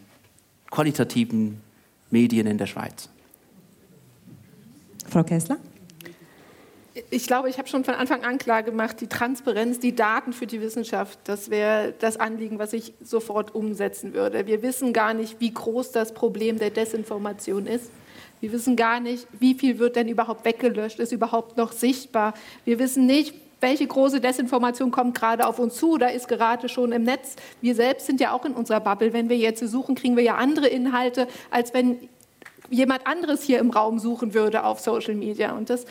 [0.71, 1.61] qualitativen
[2.09, 3.09] Medien in der Schweiz?
[5.07, 5.57] Frau Kessler?
[7.09, 10.47] Ich glaube, ich habe schon von Anfang an klar gemacht, die Transparenz, die Daten für
[10.47, 14.47] die Wissenschaft, das wäre das Anliegen, was ich sofort umsetzen würde.
[14.47, 17.91] Wir wissen gar nicht, wie groß das Problem der Desinformation ist.
[18.39, 22.33] Wir wissen gar nicht, wie viel wird denn überhaupt weggelöscht, ist überhaupt noch sichtbar.
[22.65, 26.91] Wir wissen nicht, welche große Desinformation kommt gerade auf uns zu Da ist gerade schon
[26.91, 27.35] im Netz.
[27.61, 29.13] Wir selbst sind ja auch in unserer Bubble.
[29.13, 31.97] Wenn wir jetzt suchen, kriegen wir ja andere Inhalte, als wenn
[32.69, 35.53] jemand anderes hier im Raum suchen würde auf Social Media.
[35.53, 35.85] Und das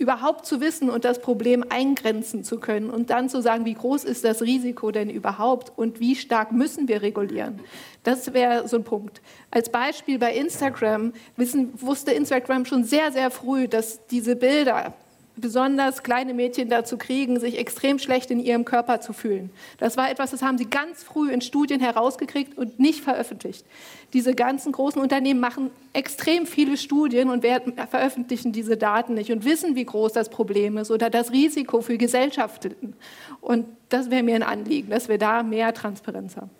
[0.00, 4.04] überhaupt zu wissen und das Problem eingrenzen zu können und dann zu sagen, wie groß
[4.04, 7.60] ist das Risiko denn überhaupt und wie stark müssen wir regulieren.
[8.02, 9.20] Das wäre so ein Punkt.
[9.50, 14.94] Als Beispiel bei Instagram wissen, wusste Instagram schon sehr, sehr früh, dass diese Bilder
[15.40, 19.50] besonders kleine Mädchen dazu kriegen, sich extrem schlecht in ihrem Körper zu fühlen.
[19.78, 23.64] Das war etwas, das haben sie ganz früh in Studien herausgekriegt und nicht veröffentlicht.
[24.12, 27.44] Diese ganzen großen Unternehmen machen extrem viele Studien und
[27.90, 31.96] veröffentlichen diese Daten nicht und wissen, wie groß das Problem ist oder das Risiko für
[31.96, 32.94] Gesellschaften.
[33.40, 36.50] Und das wäre mir ein Anliegen, dass wir da mehr Transparenz haben.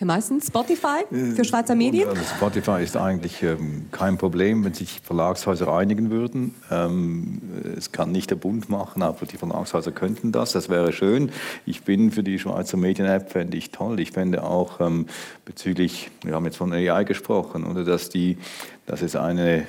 [0.00, 2.08] Herr Meißen, Spotify für Schweizer Medien?
[2.08, 6.54] Also Spotify ist eigentlich ähm, kein Problem, wenn sich Verlagshäuser einigen würden.
[6.70, 7.42] Ähm,
[7.76, 10.52] es kann nicht der Bund machen, aber die Verlagshäuser könnten das.
[10.52, 11.30] Das wäre schön.
[11.66, 14.00] Ich bin für die Schweizer Medien-App, fände ich toll.
[14.00, 15.04] Ich fände auch ähm,
[15.44, 18.38] bezüglich, wir haben jetzt von AI gesprochen, oder dass, die,
[18.86, 19.66] dass es eine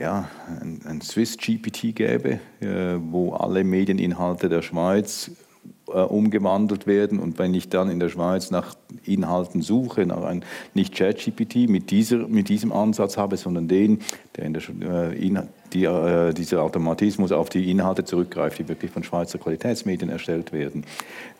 [0.00, 0.30] ja,
[0.62, 5.47] ein, ein Swiss GPT gäbe, äh, wo alle Medieninhalte der Schweiz äh,
[5.88, 7.18] umgewandelt werden.
[7.18, 8.74] Und wenn ich dann in der Schweiz nach
[9.04, 10.42] Inhalten suche, nach einem
[10.74, 11.90] nicht ChatGPT mit,
[12.28, 14.00] mit diesem Ansatz habe, sondern den,
[14.36, 14.62] der in der,
[15.02, 20.52] äh, die, äh, dieser Automatismus auf die Inhalte zurückgreift, die wirklich von Schweizer Qualitätsmedien erstellt
[20.52, 20.84] werden.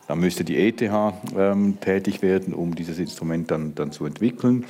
[0.07, 0.81] Dann müsste die ETH
[1.37, 4.65] ähm, tätig werden, um dieses Instrument dann, dann zu entwickeln.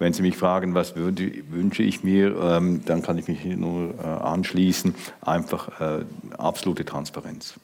[0.00, 3.94] Wenn Sie mich fragen, was würde, wünsche ich mir, ähm, dann kann ich mich nur
[4.02, 6.04] äh, anschließen, einfach äh,
[6.36, 7.54] absolute Transparenz.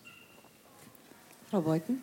[1.57, 2.03] Frau Beuthen?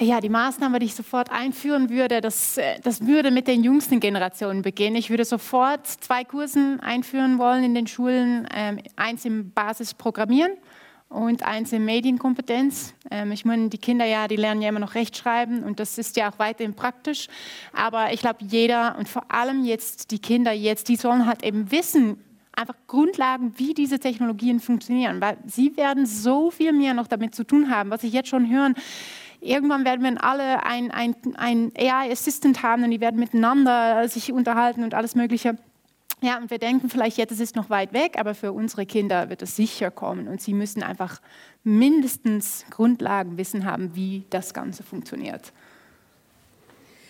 [0.00, 4.00] Ja, die Maßnahme, die ich sofort einführen würde, das, äh, das würde mit den jüngsten
[4.00, 4.96] Generationen beginnen.
[4.96, 8.48] Ich würde sofort zwei Kursen einführen wollen in den Schulen.
[8.52, 10.54] Ähm, eins im Basisprogrammieren
[11.10, 12.94] und eins in Medienkompetenz.
[13.08, 16.16] Ähm, ich meine, die Kinder ja, die lernen ja immer noch Rechtschreiben und das ist
[16.16, 17.28] ja auch weiterhin praktisch.
[17.72, 21.70] Aber ich glaube, jeder und vor allem jetzt die Kinder jetzt, die sollen halt eben
[21.70, 22.16] wissen,
[22.54, 27.44] einfach Grundlagen, wie diese Technologien funktionieren, weil sie werden so viel mehr noch damit zu
[27.44, 28.72] tun haben, was ich jetzt schon höre.
[29.40, 34.84] Irgendwann werden wir alle ein, ein, ein AI-Assistant haben und die werden miteinander sich unterhalten
[34.84, 35.56] und alles Mögliche.
[36.20, 39.28] Ja, und wir denken vielleicht jetzt, es ist noch weit weg, aber für unsere Kinder
[39.28, 41.20] wird es sicher kommen und sie müssen einfach
[41.64, 45.52] mindestens Grundlagenwissen haben, wie das Ganze funktioniert.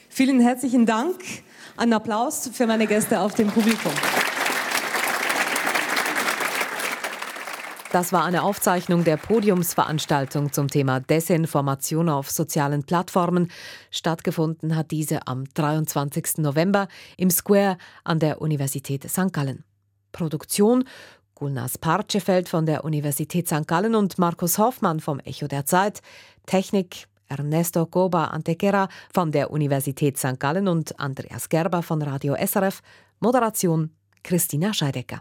[0.09, 1.17] Vielen herzlichen Dank.
[1.77, 3.93] Einen Applaus für meine Gäste auf dem Publikum.
[7.93, 13.51] Das war eine Aufzeichnung der Podiumsveranstaltung zum Thema Desinformation auf sozialen Plattformen.
[13.91, 16.39] Stattgefunden hat diese am 23.
[16.39, 16.89] November
[17.19, 19.31] im Square an der Universität St.
[19.31, 19.65] Gallen.
[20.11, 20.85] Produktion
[21.35, 23.69] Gulnas Parchefeld von der Universität St.
[23.69, 26.01] Gallen und Markus Hoffmann vom Echo der Zeit.
[26.47, 30.41] Technik Ernesto Goba Antequera von der Universität St.
[30.41, 32.81] Gallen und Andreas Gerber von Radio SRF.
[33.21, 33.91] Moderation
[34.23, 35.21] Christina Scheidecker.